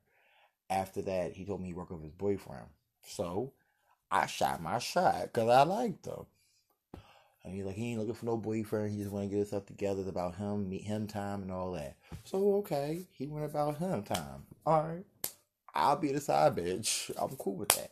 [0.69, 2.67] After that, he told me he worked with his boyfriend.
[3.05, 3.53] So
[4.11, 6.25] I shot my shot because I liked him.
[7.43, 8.91] And he's like, he ain't looking for no boyfriend.
[8.91, 9.99] He just want to get himself together.
[9.99, 11.97] It's about him, meet him time, and all that.
[12.23, 14.43] So okay, he went about him time.
[14.65, 15.05] All right,
[15.73, 17.11] I'll be the side bitch.
[17.21, 17.91] I'm cool with that.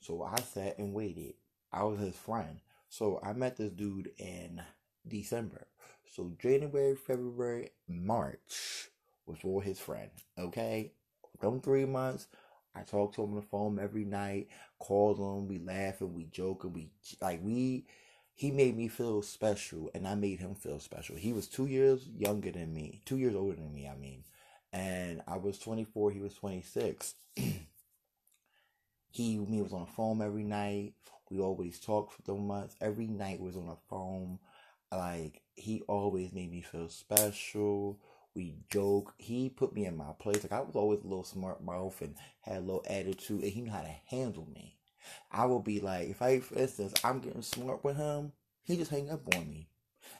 [0.00, 1.34] So I sat and waited.
[1.72, 2.60] I was his friend.
[2.88, 4.62] So I met this dude in
[5.08, 5.66] December.
[6.14, 8.90] So January, February, March
[9.26, 10.10] was for his friend.
[10.38, 10.92] Okay,
[11.40, 12.28] them three months,
[12.74, 14.48] I talked to him on the phone every night.
[14.78, 17.86] Called him, we laugh and we joke and we like we.
[18.36, 21.16] He made me feel special, and I made him feel special.
[21.16, 23.88] He was two years younger than me, two years older than me.
[23.88, 24.22] I mean,
[24.72, 26.10] and I was twenty four.
[26.12, 27.14] He was twenty six.
[29.10, 30.94] he me was on the phone every night.
[31.30, 32.76] We always talked for the months.
[32.80, 34.38] Every night was on the phone.
[34.92, 37.98] Like he always made me feel special.
[38.34, 39.14] We joke.
[39.18, 40.42] He put me in my place.
[40.44, 43.62] Like I was always a little smart mouth and had a little attitude, and he
[43.62, 44.75] knew how to handle me.
[45.30, 48.32] I would be like, if I, for instance, I'm getting smart with him,
[48.64, 49.68] he just hang up on me,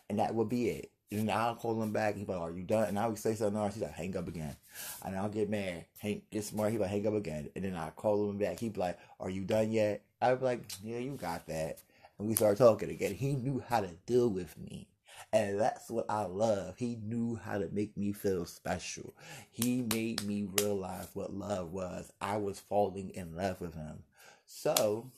[0.09, 0.91] and that would be it.
[1.11, 2.17] And I'll call him back.
[2.17, 3.75] He's like, "Are you done?" And I would say something else.
[3.75, 4.57] He's like, "Hang up again."
[5.05, 5.85] And I'll get mad.
[5.99, 6.73] Hang, get smart.
[6.73, 8.59] He's like, "Hang up again." And then I call him back.
[8.59, 11.79] He'd be like, "Are you done yet?" I'd be like, "Yeah, you got that."
[12.19, 13.15] And we start talking again.
[13.15, 14.89] He knew how to deal with me.
[15.33, 16.77] And that's what I love.
[16.77, 19.15] He knew how to make me feel special.
[19.51, 22.13] He made me realize what love was.
[22.21, 24.03] I was falling in love with him.
[24.47, 25.11] So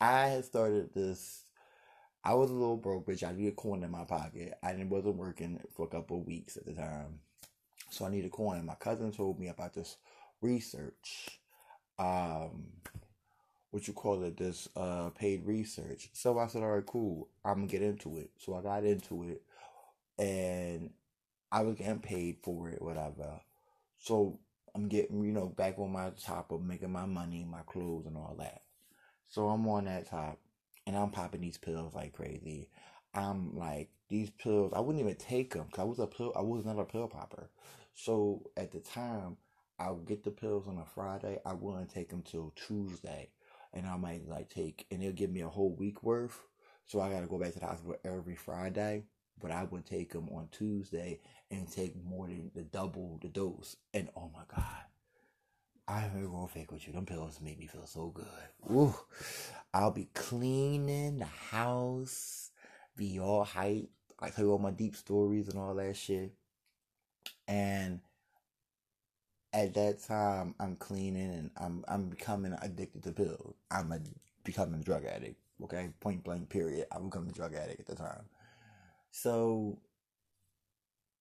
[0.00, 1.44] I had started this.
[2.24, 3.26] I was a little broke, bitch.
[3.26, 4.54] I needed a coin in my pocket.
[4.62, 7.20] I wasn't working for a couple of weeks at the time.
[7.90, 8.66] So I needed a coin.
[8.66, 9.96] My cousin told me about this
[10.42, 11.40] research.
[11.98, 12.66] Um,
[13.70, 16.10] what you call it, this uh paid research.
[16.12, 17.28] So I said, all right, cool.
[17.44, 18.30] I'm gonna get into it.
[18.38, 19.42] So I got into it,
[20.18, 20.90] and
[21.52, 23.40] I was getting paid for it, whatever.
[23.98, 24.38] So
[24.74, 28.16] I'm getting, you know, back on my top of making my money, my clothes, and
[28.16, 28.62] all that.
[29.28, 30.38] So I'm on that top,
[30.86, 32.68] and I'm popping these pills like crazy.
[33.14, 34.72] I'm like these pills.
[34.74, 36.32] I wouldn't even take them because I was a pill.
[36.36, 37.50] I was not a pill popper.
[37.94, 39.36] So at the time,
[39.78, 41.38] I would get the pills on a Friday.
[41.44, 43.30] I wouldn't take them till Tuesday
[43.72, 46.40] and I might like take and they'll give me a whole week worth.
[46.86, 49.04] So I gotta go back to the hospital every Friday.
[49.38, 51.20] But I would take them on Tuesday
[51.50, 53.76] and take more than the double the dose.
[53.92, 54.84] And oh my god,
[55.88, 56.92] I'm gonna fake with you.
[56.92, 58.26] Them pills make me feel so good.
[58.70, 58.94] Ooh,
[59.72, 62.50] I'll be cleaning the house,
[62.96, 63.88] be all hype.
[64.18, 66.32] I tell you all my deep stories and all that shit.
[67.46, 68.00] And
[69.52, 73.54] at that time I'm cleaning and I'm I'm becoming addicted to pills.
[73.70, 74.00] I'm a,
[74.42, 75.38] becoming a drug addict.
[75.62, 76.48] Okay, point blank.
[76.48, 76.86] Period.
[76.90, 78.24] I become a drug addict at the time.
[79.12, 79.78] So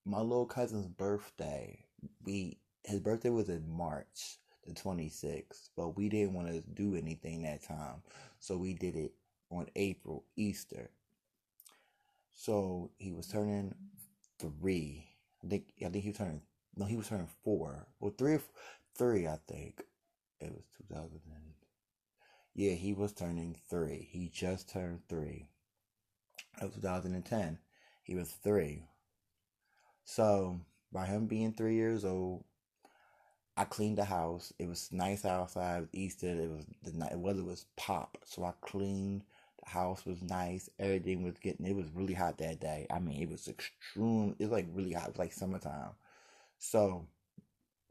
[0.06, 1.86] my little cousin's birthday,
[2.24, 7.44] we his birthday was in March the 26th, but we didn't want to do anything
[7.44, 8.02] that time.
[8.40, 9.14] So we did it
[9.52, 10.90] on April, Easter.
[12.34, 13.74] So he was turning
[14.40, 15.08] three.
[15.44, 16.42] I think I think he was turning
[16.76, 17.88] no, he was turning four.
[18.00, 18.40] Well three
[18.96, 19.84] three, I think.
[20.40, 21.54] It was two thousand and
[22.56, 24.08] yeah, he was turning three.
[24.12, 25.50] He just turned three.
[26.62, 27.60] It was 2010.
[28.04, 28.88] He was three.
[30.06, 30.62] So,
[30.92, 32.46] by him being three years old,
[33.58, 34.52] I cleaned the house.
[34.60, 35.78] It was nice outside.
[35.78, 36.28] It was Easter.
[36.28, 37.18] It was the night.
[37.18, 38.18] Weather was pop.
[38.26, 39.24] So I cleaned.
[39.64, 40.70] The house was nice.
[40.80, 41.66] Everything was getting.
[41.66, 42.86] It was really hot that day.
[42.92, 44.36] I mean, it was extreme.
[44.40, 45.06] It was like really hot.
[45.06, 45.92] It was like summertime.
[46.58, 47.08] So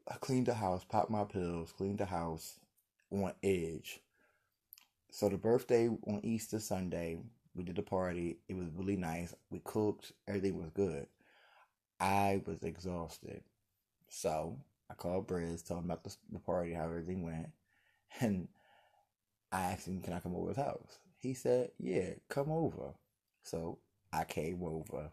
[0.08, 2.60] I cleaned the house, popped my pills, cleaned the house
[3.10, 4.00] on edge.
[5.10, 7.18] So the birthday on Easter Sunday,
[7.54, 8.38] we did a party.
[8.48, 9.34] It was really nice.
[9.50, 10.12] We cooked.
[10.28, 11.06] Everything was good.
[12.00, 13.42] I was exhausted.
[14.08, 14.58] So
[14.90, 17.48] I called Briz, told him about the, the party, how everything went.
[18.20, 18.48] And
[19.50, 20.98] I asked him, can I come over to his house?
[21.20, 22.94] He said, yeah, come over.
[23.42, 23.78] So
[24.12, 25.10] I came over.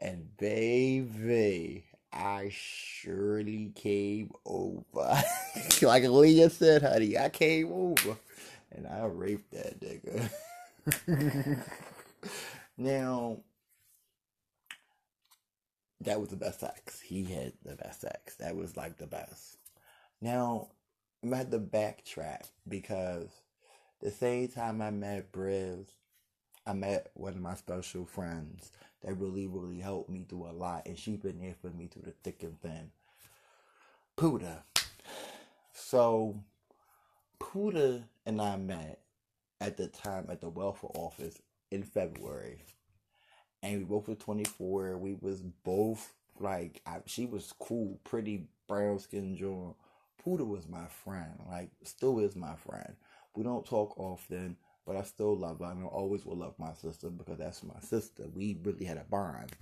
[0.00, 5.22] And baby, I surely came over.
[5.82, 8.16] like Leah said, honey, I came over
[8.72, 11.62] and I raped that nigga.
[12.78, 13.38] now,
[16.00, 17.00] that was the best sex.
[17.00, 18.36] He had the best sex.
[18.36, 19.56] That was like the best.
[20.20, 20.68] Now,
[21.22, 23.28] I'm at the backtrack because
[24.00, 25.86] the same time I met Briz,
[26.66, 28.70] I met one of my special friends
[29.02, 32.02] that really, really helped me through a lot, and she's been there for me through
[32.02, 32.90] the thick and thin.
[34.16, 34.62] Puda.
[35.72, 36.42] So,
[37.40, 39.00] Puda and I met
[39.60, 41.40] at the time at the welfare office
[41.70, 42.64] in February,
[43.62, 44.98] and we both were 24.
[44.98, 49.76] We was both like I, she was cool, pretty brown skin girl.
[50.24, 52.94] Puda was my friend, like still is my friend.
[53.34, 54.56] We don't talk often,
[54.86, 55.66] but I still love her.
[55.66, 58.24] I mean, I always will love my sister because that's my sister.
[58.34, 59.52] We really had a bond.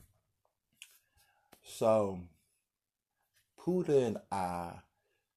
[1.63, 2.21] So,
[3.59, 4.75] Puda and I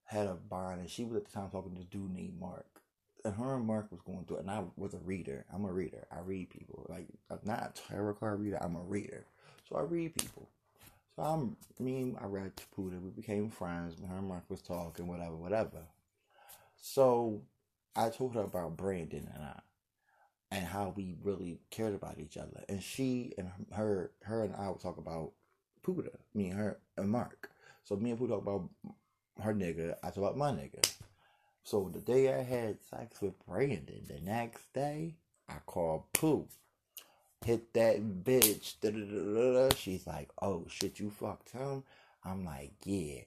[0.05, 2.78] had a bond, and she was at the time talking to a dude named Mark.
[3.26, 5.45] And her and Mark was going through and I was a reader.
[5.53, 6.07] I'm a reader.
[6.11, 6.86] I read people.
[6.89, 9.26] Like, I'm not a tarot card reader, I'm a reader.
[9.67, 10.49] So I read people.
[11.15, 13.01] So I'm, me I read Puda.
[13.01, 13.95] We became friends.
[14.07, 15.80] Her and Mark was talking, whatever, whatever.
[16.78, 17.41] So
[17.95, 19.59] I told her about Brandon and I
[20.51, 22.63] and how we really cared about each other.
[22.70, 25.34] And she and her, her and I would talk about
[25.86, 27.51] Puda, me and her and Mark.
[27.84, 28.70] So me and Puda talk about
[29.43, 30.82] her nigga, I talk about my nigga.
[31.64, 35.16] So the day I had sex with Brandon, the next day
[35.47, 36.47] I called Pooh.
[37.45, 38.76] Hit that bitch.
[38.82, 39.76] Da-da-da-da-da.
[39.76, 41.84] She's like, oh shit, you fucked him?
[42.24, 43.22] I'm like, yeah.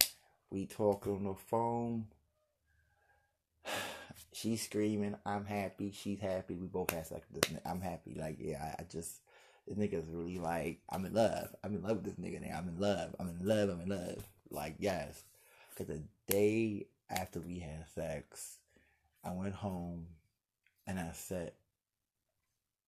[0.50, 2.06] We talk on the phone.
[4.32, 5.16] She's screaming.
[5.24, 5.92] I'm happy.
[5.92, 6.54] She's happy.
[6.54, 7.70] We both have sex with this nigga.
[7.70, 8.14] I'm happy.
[8.18, 9.20] Like, yeah, I, I just,
[9.66, 11.54] this nigga's really like, I'm in love.
[11.64, 12.58] I'm in love with this nigga now.
[12.58, 13.14] I'm in love.
[13.18, 13.70] I'm in love.
[13.70, 14.24] I'm in love.
[14.50, 15.22] Like, yes.
[15.70, 18.58] Because the day after we had sex,
[19.24, 20.06] I went home
[20.86, 21.54] and I sat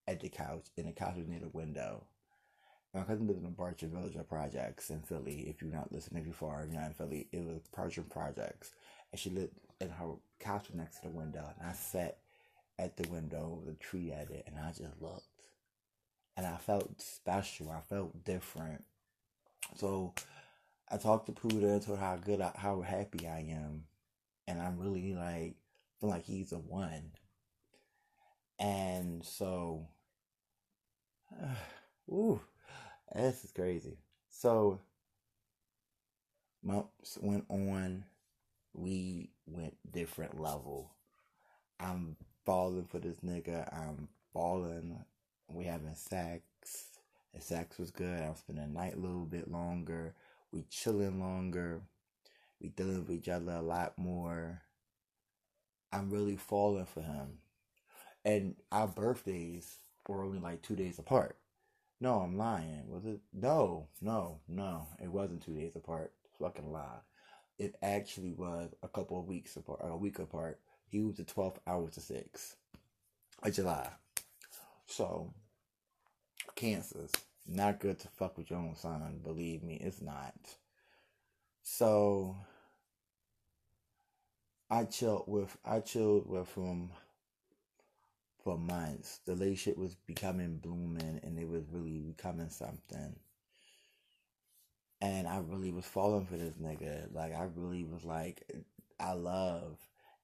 [0.06, 2.04] at the couch, and the couch near the window.
[2.92, 5.46] My cousin lives in the Bartram Village of Projects in Philly.
[5.48, 8.72] If you're not listening, if you're if you're not in Philly, it was Bartram Projects.
[9.10, 11.44] And she lived in her couch next to the window.
[11.58, 12.18] And I sat
[12.78, 15.24] at the window, the tree at it, and I just looked.
[16.36, 17.70] And I felt special.
[17.70, 18.84] I felt different.
[19.76, 20.14] So
[20.90, 23.84] I talked to Puda and told her how good, I, how happy I am.
[24.47, 25.57] And I'm really like,
[26.01, 27.12] feel like he's a one.
[28.59, 29.88] And so,
[31.42, 31.55] uh,
[32.12, 32.40] ooh,
[33.14, 33.99] this is crazy.
[34.30, 34.80] So,
[36.62, 38.05] months went on.
[38.72, 40.90] We went different level.
[41.80, 43.72] I'm falling for this nigga.
[43.72, 44.99] I'm falling.
[45.49, 46.42] We having sex.
[47.34, 48.20] The sex was good.
[48.20, 50.14] I'm spending the night a little bit longer.
[50.53, 51.82] We chilling longer.
[52.61, 54.62] We dealing with each other a lot more.
[55.92, 57.38] I'm really falling for him.
[58.24, 59.78] And our birthdays
[60.09, 61.36] were only like two days apart.
[62.00, 62.84] No, I'm lying.
[62.88, 63.20] Was it?
[63.32, 64.88] No, no, no.
[65.02, 66.12] It wasn't two days apart.
[66.40, 67.00] Fucking lie.
[67.59, 70.59] It actually was a couple of weeks apart, a week apart.
[70.88, 72.57] He was the 12th, I was the 6th
[73.42, 73.88] of July.
[74.86, 75.32] So,
[76.55, 77.11] cancers.
[77.46, 79.20] Not good to fuck with your own son.
[79.22, 80.34] Believe me, it's not.
[81.64, 82.36] So,
[84.68, 86.90] I chilled with I chilled with him
[88.44, 89.18] for months.
[89.24, 93.16] The relationship was becoming blooming and it was really becoming something.
[95.00, 97.12] and I really was falling for this nigga.
[97.14, 98.42] Like I really was like,
[99.00, 99.76] I love,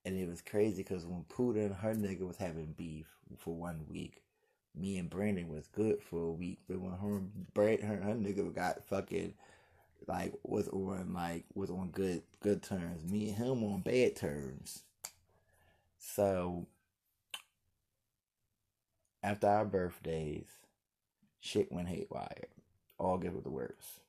[0.05, 3.07] and it was crazy because when Puda and her nigga was having beef
[3.39, 4.23] for one week,
[4.75, 7.23] me and Brandon was good for a week, but when her
[7.87, 9.35] her, her nigga got fucking
[10.07, 13.05] like was on like was on good good terms.
[13.11, 14.83] Me and him on bad terms.
[15.99, 16.67] So
[19.23, 20.49] after our birthdays,
[21.41, 22.49] shit went haywire.
[22.99, 24.01] August was the worst.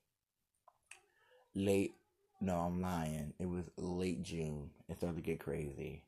[1.54, 1.94] Late,
[2.40, 3.34] no, I'm lying.
[3.40, 4.70] It was late June.
[4.90, 6.04] It started to get crazy.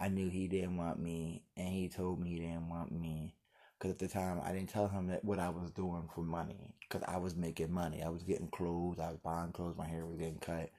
[0.00, 3.34] I knew he didn't want me, and he told me he didn't want me.
[3.78, 6.74] Because at the time, I didn't tell him that what I was doing for money.
[6.80, 8.02] Because I was making money.
[8.02, 8.98] I was getting clothes.
[9.00, 9.76] I was buying clothes.
[9.76, 10.70] My hair was getting cut.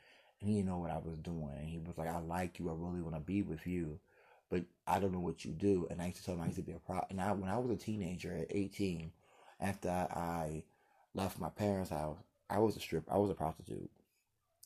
[0.42, 1.52] And he didn't know what I was doing.
[1.58, 2.70] And he was like, I like you.
[2.70, 4.00] I really want to be with you.
[4.50, 5.88] But I don't know what you do.
[5.90, 7.02] And I used to tell him I used to be a pro.
[7.10, 9.12] And I, when I was a teenager at 18,
[9.60, 10.64] after I
[11.14, 12.18] left my parents' house,
[12.50, 13.06] I was a strip.
[13.12, 13.90] I was a prostitute.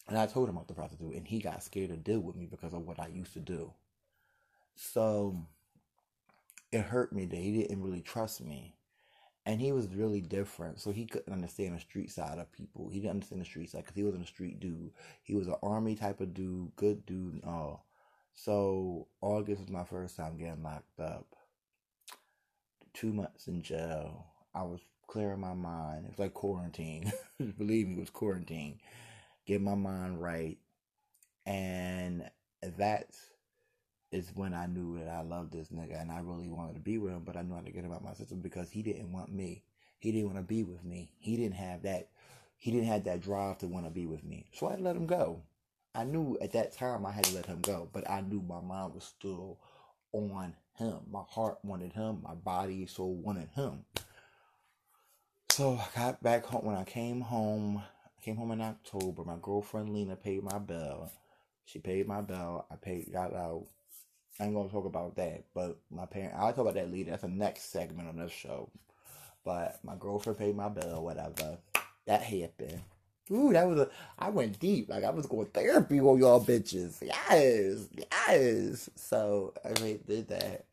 [0.07, 1.15] And I told him about the prostitute.
[1.15, 3.73] And he got scared to deal with me because of what I used to do.
[4.75, 5.45] So
[6.71, 8.75] it hurt me that he didn't really trust me.
[9.45, 10.79] And he was really different.
[10.79, 12.89] So he couldn't understand the street side of people.
[12.89, 14.91] He didn't understand the street side because he wasn't a street dude.
[15.23, 17.85] He was an army type of dude, good dude and all.
[18.35, 21.27] So August was my first time getting locked up.
[22.93, 24.27] Two months in jail.
[24.53, 26.05] I was clearing my mind.
[26.05, 27.11] It was like quarantine.
[27.57, 28.79] Believe me, it was quarantine.
[29.45, 30.57] Get my mind right.
[31.45, 32.29] And
[32.77, 33.28] that's
[34.11, 36.97] is when I knew that I loved this nigga and I really wanted to be
[36.97, 38.81] with him, but I knew I how to get him out my system because he
[38.81, 39.63] didn't want me.
[39.99, 41.11] He didn't want to be with me.
[41.19, 42.07] He didn't have that
[42.57, 44.45] he didn't have that drive to want to be with me.
[44.53, 45.41] So I let him go.
[45.95, 48.59] I knew at that time I had to let him go, but I knew my
[48.59, 49.57] mind was still
[50.11, 50.97] on him.
[51.09, 53.85] My heart wanted him, my body soul wanted him.
[55.51, 57.81] So I got back home when I came home.
[57.81, 59.23] I came home in October.
[59.23, 61.11] My girlfriend Lena paid my bill.
[61.65, 62.65] She paid my bill.
[62.69, 63.67] I paid got out
[64.39, 67.11] I ain't gonna talk about that, but my parent I'll talk about that later.
[67.11, 68.69] That's the next segment on this show.
[69.45, 71.57] But my girlfriend paid my bill, or whatever.
[72.07, 72.81] That happened.
[73.31, 74.89] Ooh, that was a I went deep.
[74.89, 76.97] Like I was going therapy on y'all bitches.
[77.01, 77.87] Yes.
[78.11, 78.89] Yes.
[78.95, 80.65] So I mean did that.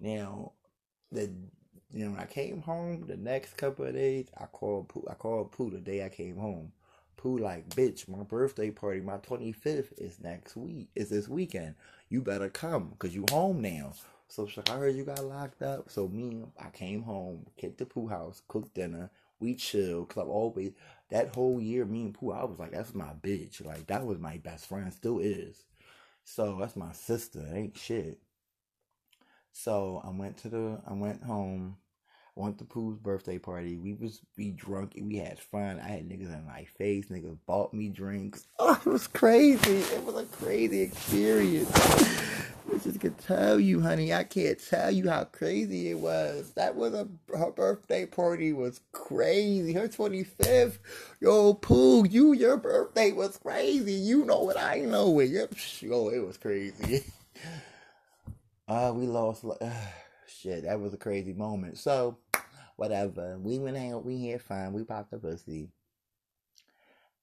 [0.00, 0.52] Now
[1.12, 1.30] the
[1.92, 5.14] you know when I came home the next couple of days, I called Pooh I
[5.14, 6.72] called Pooh the day I came home.
[7.26, 10.90] Pooh like, bitch, my birthday party, my 25th is next week.
[10.94, 11.74] Is this weekend.
[12.08, 13.94] You better come because you home now.
[14.28, 15.90] So she's like, I heard you got locked up.
[15.90, 19.10] So me, I came home, kicked the Pooh house, cooked dinner.
[19.40, 20.04] We chill.
[20.04, 20.70] Cause I've always,
[21.10, 23.64] that whole year, me and Pooh, I was like, that's my bitch.
[23.64, 25.64] Like, that was my best friend, still is.
[26.22, 27.44] So that's my sister.
[27.52, 28.20] ain't shit.
[29.50, 31.78] So I went to the, I went home
[32.36, 33.76] went to Pooh's birthday party.
[33.76, 35.80] We was we drunk and we had fun.
[35.80, 37.06] I had niggas in my face.
[37.06, 38.46] Niggas bought me drinks.
[38.58, 39.78] Oh, it was crazy.
[39.78, 41.70] It was a crazy experience.
[41.74, 44.12] I just can tell you, honey.
[44.12, 46.52] I can't tell you how crazy it was.
[46.56, 47.06] That was a
[47.36, 49.72] her birthday party was crazy.
[49.72, 50.78] Her twenty fifth,
[51.20, 53.92] yo, Pooh, you your birthday was crazy.
[53.92, 55.18] You know what I know.
[55.20, 55.30] It,
[55.80, 57.04] yo, it was crazy.
[58.68, 59.44] Uh, we lost.
[59.44, 59.70] Uh,
[60.26, 61.78] shit, that was a crazy moment.
[61.78, 62.18] So,
[62.76, 63.38] whatever.
[63.38, 65.70] We went out, we had fun, we popped the pussy.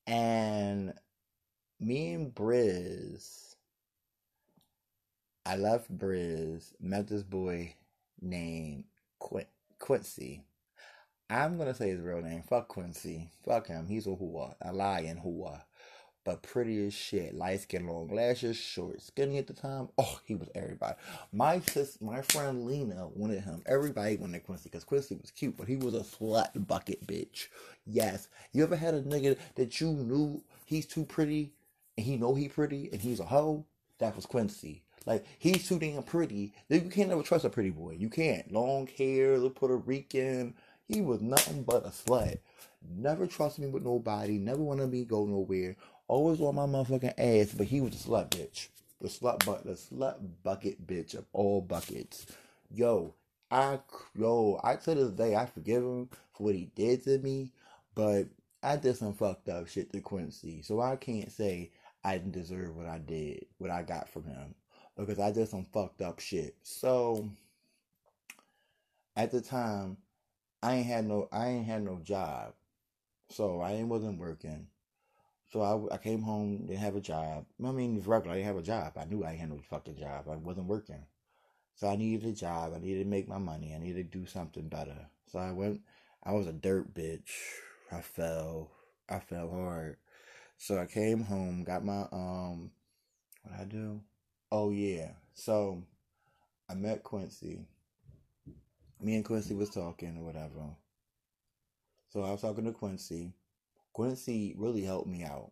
[0.05, 0.93] And
[1.79, 3.55] me and Briz,
[5.45, 7.75] I left Briz, met this boy
[8.21, 8.85] named
[9.19, 9.45] Qu-
[9.79, 10.43] Quincy.
[11.29, 12.43] I'm gonna say his real name.
[12.43, 13.29] Fuck Quincy.
[13.43, 13.87] Fuck him.
[13.87, 14.55] He's a whore.
[14.61, 15.61] A lying whore
[16.23, 17.35] but pretty as shit.
[17.35, 19.89] Light skin, long lashes, short, skinny at the time.
[19.97, 20.95] Oh, he was everybody.
[21.31, 23.61] My sis, my friend Lena wanted him.
[23.65, 27.47] Everybody wanted Quincy because Quincy was cute, but he was a slut bucket bitch.
[27.85, 28.27] Yes.
[28.51, 31.53] You ever had a nigga that you knew he's too pretty
[31.97, 33.65] and he know he pretty and he's a hoe?
[33.99, 34.83] That was Quincy.
[35.05, 36.53] Like he's too damn pretty.
[36.69, 37.97] You can't ever trust a pretty boy.
[37.99, 38.51] You can't.
[38.51, 40.55] Long hair, the Puerto Rican.
[40.87, 42.39] He was nothing but a slut.
[42.89, 44.37] Never trust me with nobody.
[44.37, 45.75] Never want to be go nowhere
[46.07, 48.67] always on my motherfucking ass, but he was a slut bitch.
[49.01, 52.25] The slut but the slut bucket bitch of all buckets.
[52.71, 53.13] Yo,
[53.51, 53.79] I
[54.15, 57.51] yo, I to this day I forgive him for what he did to me,
[57.95, 58.27] but
[58.61, 60.61] I did some fucked up shit to Quincy.
[60.61, 61.71] So I can't say
[62.03, 64.55] I didn't deserve what I did, what I got from him.
[64.97, 66.55] Because I did some fucked up shit.
[66.63, 67.29] So
[69.15, 69.97] at the time,
[70.61, 72.53] I ain't had no I ain't had no job.
[73.29, 74.67] So I ain't wasn't working.
[75.53, 77.45] So I, I came home, didn't have a job.
[77.63, 78.33] I mean, it's regular.
[78.33, 78.93] I didn't have a job.
[78.97, 80.25] I knew I had no fucking job.
[80.27, 81.05] I wasn't working.
[81.75, 82.73] So I needed a job.
[82.75, 83.75] I needed to make my money.
[83.75, 84.97] I needed to do something better.
[85.31, 85.81] So I went,
[86.23, 87.29] I was a dirt bitch.
[87.91, 88.71] I fell.
[89.07, 89.97] I fell hard.
[90.57, 92.71] So I came home, got my um
[93.43, 94.01] what I do?
[94.51, 95.11] Oh yeah.
[95.35, 95.83] So
[96.67, 97.67] I met Quincy.
[98.99, 100.75] Me and Quincy was talking or whatever.
[102.09, 103.33] So I was talking to Quincy.
[103.93, 105.51] Quincy really helped me out.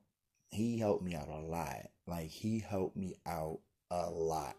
[0.50, 1.89] He helped me out a lot.
[2.08, 4.56] Like he helped me out a lot.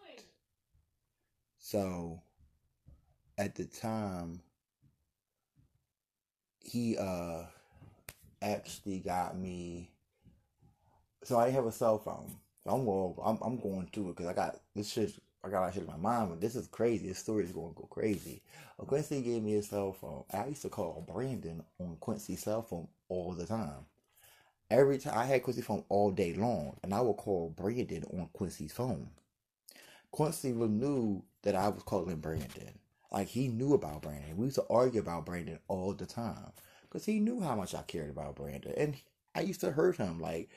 [1.58, 2.22] So
[3.36, 4.40] at the time
[6.60, 7.42] he uh
[8.40, 9.90] actually got me
[11.24, 12.36] so I have a cell phone.
[12.64, 15.12] So I'm going I'm I'm going through it because I got this shit
[15.44, 17.08] I got a shit in my mind, but this is crazy.
[17.08, 18.42] This story is going to go crazy.
[18.86, 20.24] Quincy gave me a cell phone.
[20.32, 23.86] I used to call Brandon on Quincy's cell phone all the time.
[24.70, 28.30] Every time I had Quincy's phone all day long, and I would call Brandon on
[28.32, 29.10] Quincy's phone.
[30.10, 32.78] Quincy knew that I was calling Brandon.
[33.10, 34.36] Like he knew about Brandon.
[34.36, 36.52] We used to argue about Brandon all the time
[36.82, 38.96] because he knew how much I cared about Brandon, and
[39.34, 40.18] I used to hurt him.
[40.18, 40.48] Like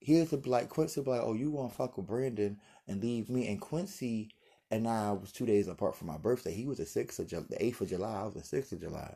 [0.00, 2.58] he used to be like Quincy, be like, "Oh, you want to fuck with Brandon
[2.88, 4.30] and leave me?" And Quincy
[4.70, 6.54] and I was two days apart from my birthday.
[6.54, 8.20] He was the sixth of July, the eighth of July.
[8.20, 9.14] I was the sixth of July.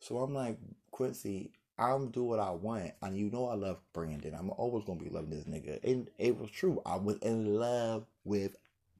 [0.00, 0.58] So I'm like
[0.90, 4.34] Quincy, I'm do what I want, and you know I love Brandon.
[4.34, 6.82] I'm always gonna be loving this nigga, and it was true.
[6.84, 8.56] I was in love with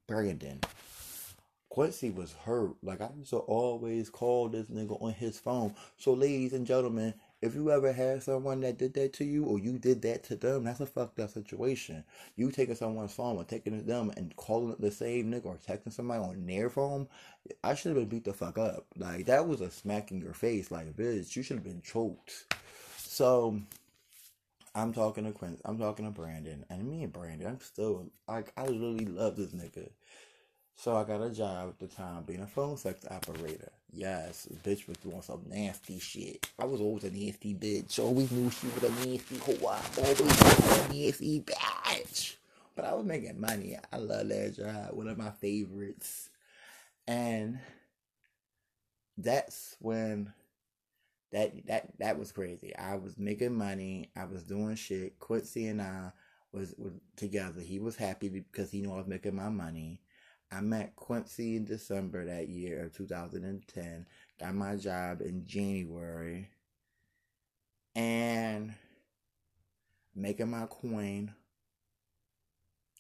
[0.07, 0.61] Brandon.
[1.71, 2.77] Quincy was hurt.
[2.83, 5.75] Like I used to always call this nigga on his phone.
[5.97, 9.59] So, ladies and gentlemen, if you ever had someone that did that to you or
[9.59, 12.05] you did that to them, that's a fucked up situation.
[12.37, 15.57] You taking someone's phone or taking it to them and calling the same nigga or
[15.57, 17.07] texting somebody on their phone,
[17.63, 18.87] I should have been beat the fuck up.
[18.97, 20.71] Like that was a smack in your face.
[20.71, 22.47] Like bitch, you should have been choked.
[23.19, 23.61] So
[24.77, 25.61] I'm talking to Quincy.
[25.65, 29.51] I'm talking to Brandon, and me and Brandon, I'm still like I literally love this
[29.51, 29.89] nigga.
[30.77, 33.73] So I got a job at the time being a phone sex operator.
[33.93, 36.49] Yes, bitch was doing some nasty shit.
[36.61, 37.99] I was always a nasty bitch.
[37.99, 39.67] Always knew she was a nasty hoe.
[39.97, 42.37] Always a nasty bitch.
[42.77, 43.77] But I was making money.
[43.93, 44.97] I love that job.
[44.97, 46.31] One of my favorites.
[47.09, 47.59] And
[49.17, 50.33] that's when
[51.33, 52.75] that that that was crazy.
[52.77, 54.11] I was making money.
[54.17, 55.19] I was doing shit.
[55.19, 56.13] Quincy and I
[56.53, 57.61] was, was together.
[57.61, 60.01] He was happy because he knew I was making my money
[60.51, 64.07] I met Quincy in December that year of 2010.
[64.41, 66.49] Got my job in January.
[67.95, 68.75] And
[70.15, 71.35] making my coin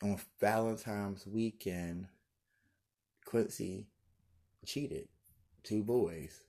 [0.03, 2.09] on Valentine's weekend,
[3.25, 3.87] Quincy
[4.67, 5.09] cheated.
[5.63, 6.41] Two boys.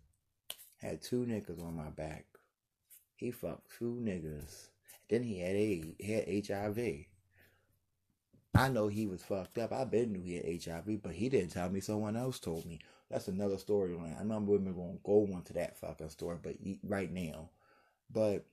[0.80, 2.26] Had two niggas on my back.
[3.16, 4.70] He fucked two niggas.
[5.10, 7.06] Then he had a he had HIV.
[8.56, 9.72] I know he was fucked up.
[9.72, 11.80] I been knew he had HIV, but he didn't tell me.
[11.82, 12.80] Someone else told me.
[13.10, 14.20] That's another storyline.
[14.20, 17.50] I know going to go into that fucking story, but right now,
[18.12, 18.46] but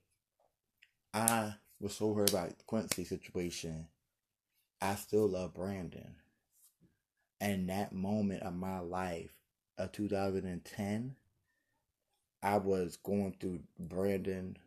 [1.13, 3.87] I was so hurt about Quincy's situation.
[4.81, 6.15] I still love Brandon,
[7.39, 9.33] and that moment of my life
[9.77, 11.15] of 2010,
[12.43, 14.57] I was going through Brandon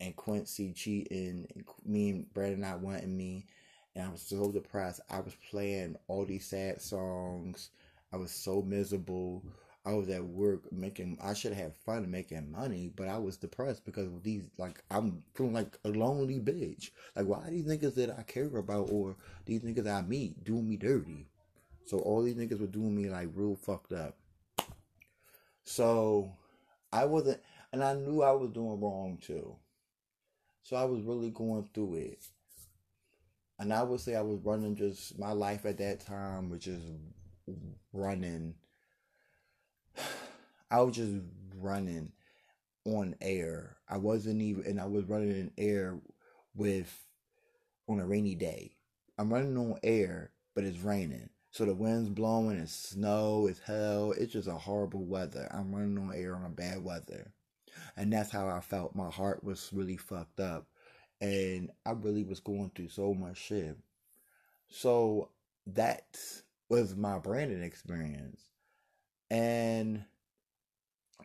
[0.00, 3.46] and Quincy cheating, and me and Brandon not wanting me
[3.98, 5.00] and I was so depressed.
[5.10, 7.70] I was playing all these sad songs.
[8.12, 9.42] I was so miserable.
[9.84, 11.18] I was at work making.
[11.20, 14.44] I should have fun making money, but I was depressed because of these.
[14.56, 16.90] Like I'm feeling like a lonely bitch.
[17.16, 20.76] Like why these niggas that I care about or these niggas I meet doing me
[20.76, 21.26] dirty?
[21.84, 24.16] So all these niggas were doing me like real fucked up.
[25.64, 26.36] So
[26.92, 27.40] I wasn't,
[27.72, 29.56] and I knew I was doing wrong too.
[30.62, 32.22] So I was really going through it
[33.58, 36.82] and I would say I was running just my life at that time, which is
[37.92, 38.54] running.
[40.70, 41.16] I was just
[41.56, 42.12] running
[42.84, 43.76] on air.
[43.88, 45.98] I wasn't even, and I was running in air
[46.54, 47.04] with
[47.88, 48.76] on a rainy day.
[49.18, 51.30] I'm running on air, but it's raining.
[51.58, 54.12] So the wind's blowing, it's snow, it's hell.
[54.12, 55.48] It's just a horrible weather.
[55.50, 57.32] I'm running on air on bad weather.
[57.96, 58.94] And that's how I felt.
[58.94, 60.68] My heart was really fucked up
[61.20, 63.76] and I really was going through so much shit.
[64.68, 65.30] So
[65.66, 66.16] that
[66.68, 68.40] was my Brandon experience.
[69.28, 70.04] And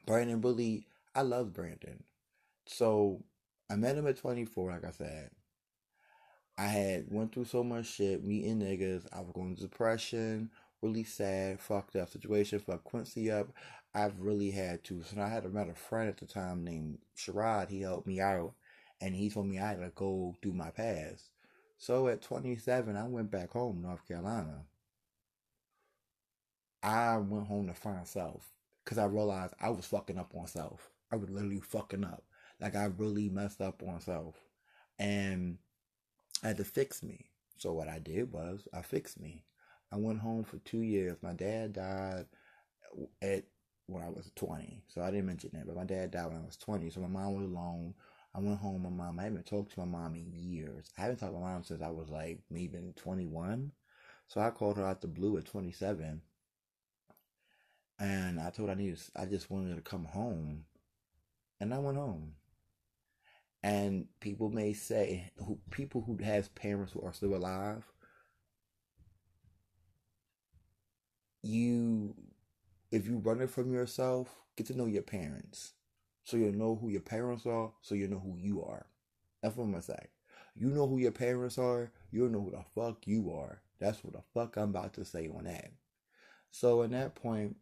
[0.08, 2.04] Brandon really, I love Brandon.
[2.66, 3.24] So
[3.70, 5.30] I met him at 24, like I said.
[6.58, 9.06] I had went through so much shit, meeting niggas.
[9.12, 10.52] I was going through depression,
[10.82, 13.50] really sad, fucked up situation, fucked Quincy up.
[13.96, 15.04] I've really had to.
[15.04, 17.70] So I had met a friend at the time named Sherrod.
[17.70, 18.54] He helped me out
[19.02, 21.30] and he told me I had to go do my past.
[21.78, 24.64] So at 27, I went back home, North Carolina.
[26.82, 30.90] I went home to find self because I realized I was fucking up on self.
[31.12, 32.24] I was literally fucking up.
[32.60, 34.36] Like I really messed up on self,
[35.00, 35.58] and
[36.44, 37.26] I had to fix me.
[37.58, 39.46] So what I did was I fixed me.
[39.92, 41.18] I went home for two years.
[41.22, 42.26] My dad died
[43.22, 43.46] at
[43.88, 44.84] when I was 20.
[44.88, 46.90] So I didn't mention that, but my dad died when I was 20.
[46.90, 47.94] So my mom was alone.
[48.36, 48.84] I went home.
[48.84, 49.20] My mom.
[49.20, 50.90] I haven't talked to my mom in years.
[50.98, 53.72] I haven't talked to my mom since I was like maybe 21.
[54.28, 56.22] So I called her out the blue at 27,
[58.00, 59.00] and I told her I needed.
[59.16, 60.66] I just wanted her to come home,
[61.60, 62.34] and I went home.
[63.64, 67.86] And people may say, who people who have parents who are still alive,
[71.42, 72.14] you,
[72.92, 75.74] if you run it from yourself, get to know your parents,
[76.26, 78.86] so you'll know who your parents are, so you know who you are.
[79.42, 80.08] That's what I'm gonna say.
[80.56, 83.62] You know who your parents are, you'll know who the fuck you are.
[83.80, 85.72] That's what the fuck I'm about to say on that.
[86.52, 87.56] So at that point,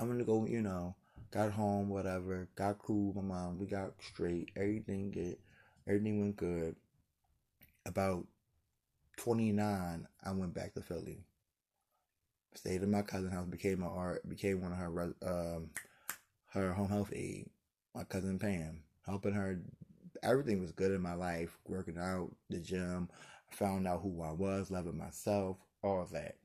[0.00, 0.96] I'm gonna go, you know,
[1.30, 5.40] got home, whatever, got cool with my mom, we got straight, everything get
[5.86, 6.76] everything went good.
[7.86, 8.26] About
[9.16, 11.18] 29, I went back to Philly.
[12.54, 15.70] Stayed in my cousin's house, became a art, became one of her um
[16.52, 17.48] her home health aide,
[17.94, 19.60] my cousin Pam, helping her.
[20.22, 23.08] Everything was good in my life, working out, the gym.
[23.52, 26.36] Found out who I was, loving myself, all that.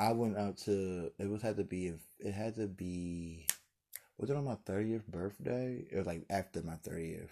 [0.00, 3.46] I went out to it was had to be it had to be
[4.16, 5.84] was it on my thirtieth birthday?
[5.90, 7.30] It was like after my thirtieth.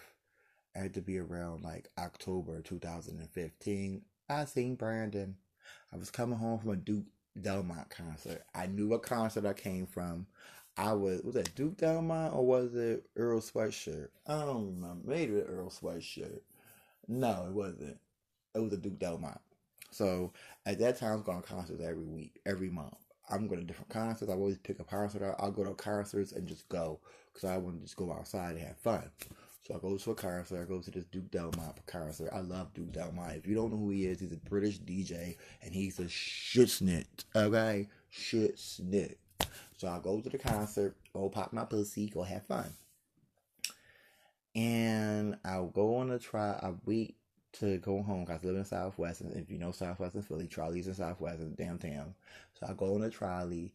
[0.75, 4.03] It had to be around like October two thousand and fifteen.
[4.29, 5.35] I seen Brandon.
[5.91, 7.07] I was coming home from a Duke
[7.41, 8.43] Dumont concert.
[8.53, 10.27] I knew what concert I came from.
[10.77, 14.09] I was was that Duke Dumont or was it Earl Sweatshirt?
[14.27, 15.09] I don't remember.
[15.09, 16.41] Maybe the Earl Sweatshirt.
[17.07, 17.97] No, it wasn't.
[18.53, 19.41] It was a Duke Dumont.
[19.91, 20.33] So
[20.65, 22.95] at that time, I was going to concerts every week, every month.
[23.29, 24.31] I'm going to different concerts.
[24.31, 25.35] I always pick a concert.
[25.39, 26.99] I'll go to concerts and just go
[27.33, 29.03] because I want to just go outside and have fun.
[29.61, 30.61] So I go to a concert.
[30.61, 32.31] I go to this Duke Dumont concert.
[32.33, 33.35] I love Duke Dumont.
[33.35, 36.69] If you don't know who he is, he's a British DJ and he's a shit
[36.69, 37.05] snit.
[37.35, 39.15] Okay, shit snit.
[39.77, 42.73] So I go to the concert, go pop my pussy, go have fun.
[44.55, 46.49] And I'll go on a try.
[46.49, 47.15] I wait
[47.59, 49.21] to go home because I live in Southwest.
[49.21, 52.15] And if you know Southwest and Philly, Trolley's in Southwest and downtown.
[52.53, 53.73] So I go on a trolley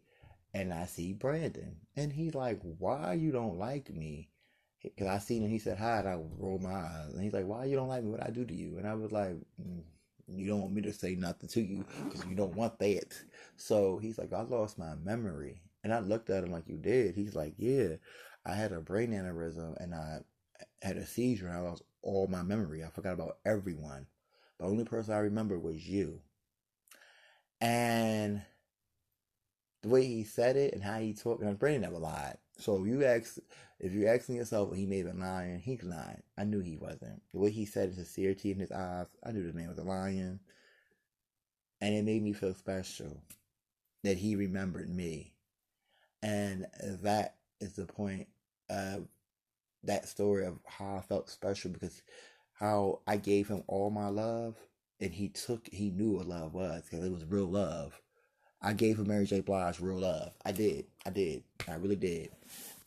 [0.55, 1.76] and I see Brandon.
[1.97, 4.30] And he's like, Why you don't like me?
[4.82, 7.14] Because I seen him, he said hi, and I rolled my eyes.
[7.14, 8.11] And he's like, Why you don't like me?
[8.11, 8.78] What I do to you?
[8.78, 9.82] And I was like, mm,
[10.28, 13.14] You don't want me to say nothing to you because you don't want that.
[13.57, 15.61] So he's like, I lost my memory.
[15.82, 17.14] And I looked at him like, You did?
[17.14, 17.97] He's like, Yeah,
[18.47, 20.20] I had a brain aneurysm and I
[20.82, 22.85] had a seizure and I lost all my memory.
[22.85, 24.07] I forgot about everyone.
[24.59, 26.21] The only person I remember was you.
[27.61, 28.43] And
[29.83, 32.39] the way he said it and how he talked, and his brain never lied.
[32.59, 33.39] So you ask,
[33.81, 36.23] if you're asking yourself, he may have been lying, he's lying.
[36.39, 37.23] I knew he wasn't.
[37.33, 39.83] The way he said his sincerity in his eyes, I knew this man was a
[39.83, 40.41] lion.
[41.81, 43.21] And it made me feel special
[44.05, 45.33] that he remembered me.
[46.23, 46.67] And
[47.03, 48.29] that is the point
[48.71, 49.09] of
[49.87, 52.03] that story of how I felt special because
[52.55, 54.57] how I gave him all my love
[55.01, 58.01] and he took he knew what love was because it was real love.
[58.62, 59.41] I gave him Mary J.
[59.41, 60.32] Blige real love.
[60.45, 60.87] I did.
[61.05, 61.43] I did.
[61.68, 62.30] I really did.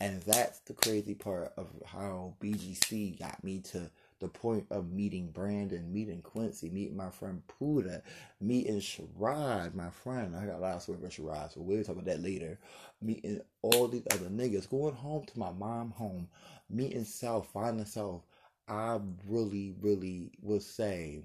[0.00, 3.90] And that's the crazy part of how BGC got me to
[4.20, 8.02] the point of meeting Brandon, meeting Quincy, meeting my friend Puda,
[8.40, 10.34] meeting Sherrod, my friend.
[10.34, 12.58] I got a lot of stories about Sherrod, so we'll talk about that later.
[13.00, 16.28] Meeting all these other niggas, going home to my mom home,
[16.70, 18.22] meeting self, finding self.
[18.68, 21.22] I really, really would say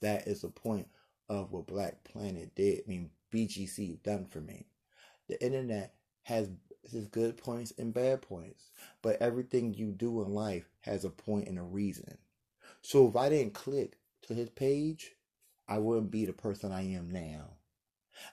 [0.00, 0.88] that is the point
[1.28, 2.80] of what Black Planet did.
[2.80, 4.66] I mean, BGC done for me.
[5.28, 6.50] The internet has
[6.92, 8.70] its good points and bad points,
[9.02, 12.18] but everything you do in life has a point and a reason.
[12.82, 15.12] So if I didn't click to his page,
[15.68, 17.50] I wouldn't be the person I am now.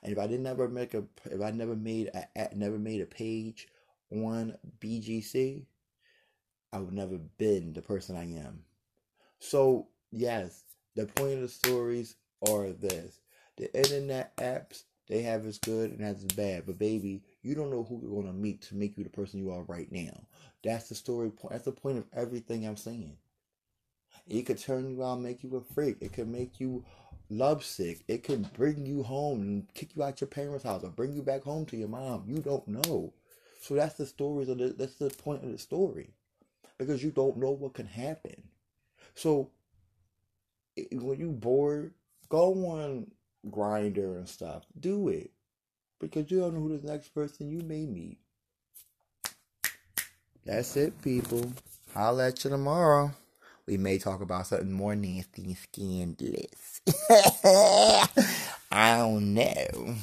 [0.02, 3.06] And if I didn't ever make a, if I never made a, never made a
[3.06, 3.68] page
[4.12, 5.66] on BGC,
[6.74, 8.66] I would never been the person I am.
[9.40, 10.64] So yes,
[10.96, 12.16] the point of the stories
[12.50, 13.22] are this:
[13.58, 17.84] the internet apps they have its good and its bad, but baby, you don't know
[17.84, 20.26] who you're gonna meet to make you the person you are right now.
[20.64, 21.52] That's the story point.
[21.52, 23.18] That's the point of everything I'm saying.
[24.28, 25.98] It could turn you out, make you a freak.
[26.00, 26.86] It could make you
[27.30, 28.04] lovesick.
[28.08, 31.22] It could bring you home and kick you out your parents' house or bring you
[31.22, 32.24] back home to your mom.
[32.28, 33.14] You don't know.
[33.60, 36.14] So that's the stories of that's the point of the story.
[36.78, 38.44] Because you don't know what can happen.
[39.16, 39.50] So
[40.92, 41.94] when you bored,
[42.30, 43.12] go on
[43.50, 44.64] Grindr and stuff.
[44.80, 45.32] Do it.
[46.00, 48.18] Because you don't know who the next person you may meet.
[50.46, 51.54] That's it, people.
[51.96, 53.12] I'll at you tomorrow.
[53.66, 56.82] We may talk about something more nasty and scandalous.
[58.72, 59.96] I don't know.